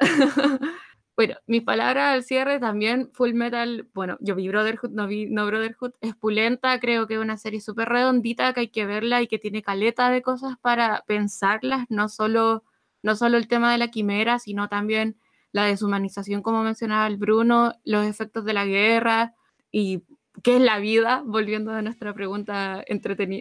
[1.16, 5.46] Bueno, mis palabras al cierre también, Full Metal, bueno, yo vi Brotherhood, no vi no
[5.46, 9.28] Brotherhood, es pulenta, creo que es una serie súper redondita, que hay que verla y
[9.28, 12.64] que tiene caleta de cosas para pensarlas, no solo,
[13.04, 15.16] no solo el tema de la quimera, sino también
[15.52, 19.36] la deshumanización, como mencionaba el Bruno, los efectos de la guerra
[19.70, 20.02] y
[20.44, 22.84] qué es la vida, volviendo a nuestra pregunta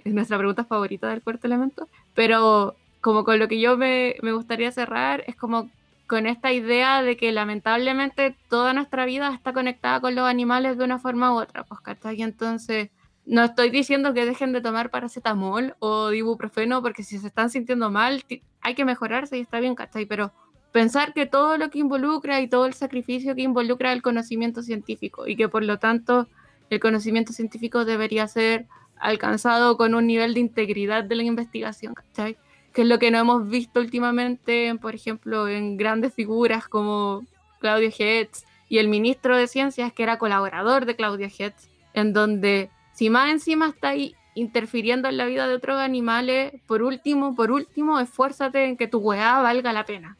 [0.05, 1.89] nuestra pregunta favorita del cuarto elemento.
[2.15, 5.69] Pero como con lo que yo me, me gustaría cerrar, es como
[6.07, 10.85] con esta idea de que lamentablemente toda nuestra vida está conectada con los animales de
[10.85, 12.21] una forma u otra, pues, ¿cachai?
[12.21, 12.89] Entonces,
[13.25, 17.89] no estoy diciendo que dejen de tomar paracetamol o ibuprofeno, porque si se están sintiendo
[17.89, 18.23] mal,
[18.61, 20.05] hay que mejorarse y está bien, ¿cachai?
[20.05, 20.31] Pero
[20.71, 25.27] pensar que todo lo que involucra y todo el sacrificio que involucra el conocimiento científico
[25.27, 26.27] y que por lo tanto
[26.73, 28.67] el conocimiento científico debería ser
[28.99, 32.37] alcanzado con un nivel de integridad de la investigación, ¿cachai?
[32.73, 37.23] que es lo que no hemos visto últimamente, por ejemplo, en grandes figuras como
[37.59, 42.71] Claudio Hetz y el ministro de Ciencias, que era colaborador de Claudio Hetz, en donde
[42.93, 47.51] si más encima está ahí interfiriendo en la vida de otros animales, por último, por
[47.51, 50.17] último, esfuérzate en que tu weá valga la pena.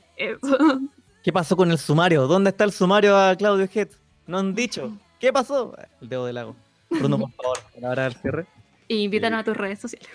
[1.23, 2.27] ¿Qué pasó con el sumario?
[2.27, 3.99] ¿Dónde está el sumario a Claudio Hetz?
[4.27, 4.95] No han dicho.
[5.23, 5.73] ¿Qué pasó?
[6.01, 6.53] El dedo del lago.
[6.89, 8.45] Bruno, por favor, ahora al cierre.
[8.89, 10.09] Y invítanos a tus redes sociales.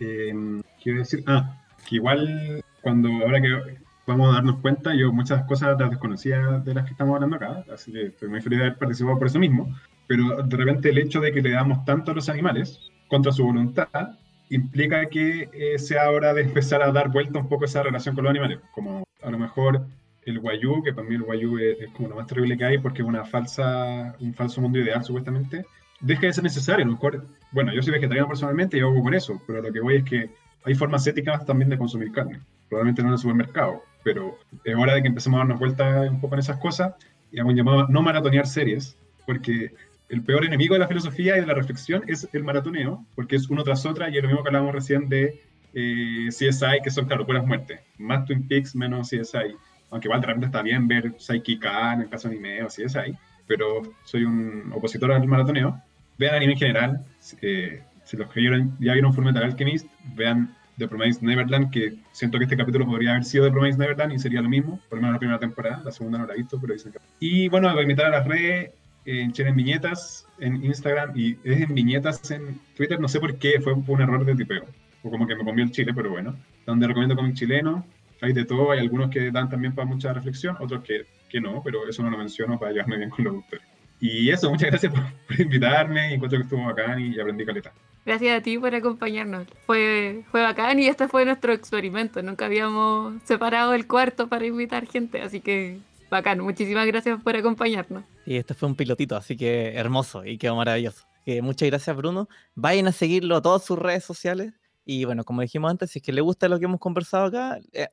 [0.00, 0.34] Eh,
[0.82, 5.80] quiero decir, ah, que igual cuando ahora que vamos a darnos cuenta, yo muchas cosas
[5.80, 8.78] las desconocía de las que estamos hablando acá, así que estoy muy feliz de haber
[8.78, 9.74] participado por eso mismo,
[10.06, 13.44] pero de repente el hecho de que le damos tanto a los animales contra su
[13.44, 14.18] voluntad
[14.50, 18.24] implica que eh, sea hora de empezar a dar vuelta un poco esa relación con
[18.24, 19.86] los animales, como a lo mejor
[20.26, 22.78] el guayú, que para mí el guayú es, es, como lo más terrible que hay
[22.78, 25.64] porque es una falsa, un falso mundo ideal supuestamente,
[26.00, 26.84] deja de ser necesario.
[26.84, 29.80] A lo mejor, bueno, yo soy vegetariano personalmente y hago con eso, pero lo que
[29.80, 30.30] voy es que
[30.64, 34.94] hay formas éticas también de consumir carne, probablemente no en el supermercado, pero es hora
[34.94, 36.94] de que empecemos a darnos vuelta un poco en esas cosas
[37.30, 38.96] y hago un llamado no maratonear series,
[39.26, 39.72] porque
[40.08, 43.48] el peor enemigo de la filosofía y de la reflexión es el maratoneo, porque es
[43.50, 45.40] uno tras otra y es lo mismo que hablábamos recién de
[45.74, 47.80] eh, CSI, que son, claro, puras muertes.
[47.98, 49.56] Más Twin Peaks, menos CSI.
[49.94, 51.56] Aunque igual de repente está bien ver Psyche
[51.92, 53.16] en el caso anime o CSI,
[53.46, 55.80] pero soy un opositor al maratoneo.
[56.18, 57.04] Vean anime en general,
[57.40, 59.86] eh, si los que ya vieron Fullmetal Alchemist,
[60.16, 64.14] vean The Promised Neverland, que siento que este capítulo podría haber sido The Promised Neverland
[64.14, 66.38] y sería lo mismo, por lo menos la primera temporada, la segunda no la he
[66.38, 66.98] visto, pero dicen que...
[67.20, 68.72] Y bueno, voy a invitar a las redes,
[69.04, 73.60] en en Viñetas, en Instagram, y es en Viñetas en Twitter, no sé por qué,
[73.60, 74.64] fue un error de tipeo,
[75.04, 76.34] o como que me comió el chile, pero bueno,
[76.66, 77.86] donde recomiendo cómic chileno,
[78.24, 81.62] hay de todo, hay algunos que dan también para mucha reflexión, otros que, que no,
[81.62, 83.64] pero eso no lo menciono para llevarme bien con los autores.
[84.00, 87.72] Y eso, muchas gracias por, por invitarme, encuentro que estuvo bacán y aprendí caleta.
[88.04, 89.46] Gracias a ti por acompañarnos.
[89.64, 92.22] Fue, fue bacán y este fue nuestro experimento.
[92.22, 95.78] Nunca habíamos separado el cuarto para invitar gente, así que
[96.10, 96.40] bacán.
[96.40, 98.04] Muchísimas gracias por acompañarnos.
[98.26, 101.06] Y este fue un pilotito, así que hermoso y quedó maravilloso.
[101.24, 102.28] Que muchas gracias, Bruno.
[102.54, 104.52] Vayan a seguirlo a todas sus redes sociales.
[104.84, 107.58] Y bueno, como dijimos antes, si es que le gusta lo que hemos conversado acá,
[107.72, 107.88] eh,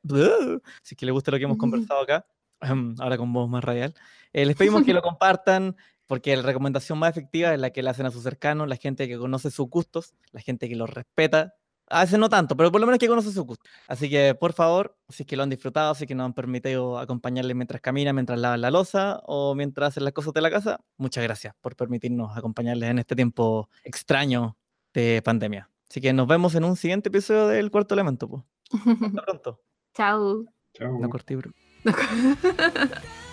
[0.83, 2.25] si es que le gusta lo que hemos conversado acá,
[2.99, 3.93] ahora con voz más radial,
[4.33, 5.75] eh, les pedimos que lo compartan,
[6.05, 9.07] porque la recomendación más efectiva es la que le hacen a sus cercanos, la gente
[9.07, 11.55] que conoce sus gustos, la gente que los respeta.
[11.87, 13.69] A veces no tanto, pero por lo menos que conoce sus gustos.
[13.87, 16.33] Así que, por favor, si es que lo han disfrutado, si es que nos han
[16.33, 20.51] permitido acompañarles mientras caminan, mientras lavan la losa o mientras hacen las cosas de la
[20.51, 24.57] casa, muchas gracias por permitirnos acompañarles en este tiempo extraño
[24.93, 25.70] de pandemia.
[25.91, 28.45] Así que nos vemos en un siguiente episodio del Cuarto Elemento.
[28.71, 29.59] Hasta pronto.
[29.93, 30.45] Chao.
[30.73, 30.97] Chao.
[30.97, 31.51] No corté, bro.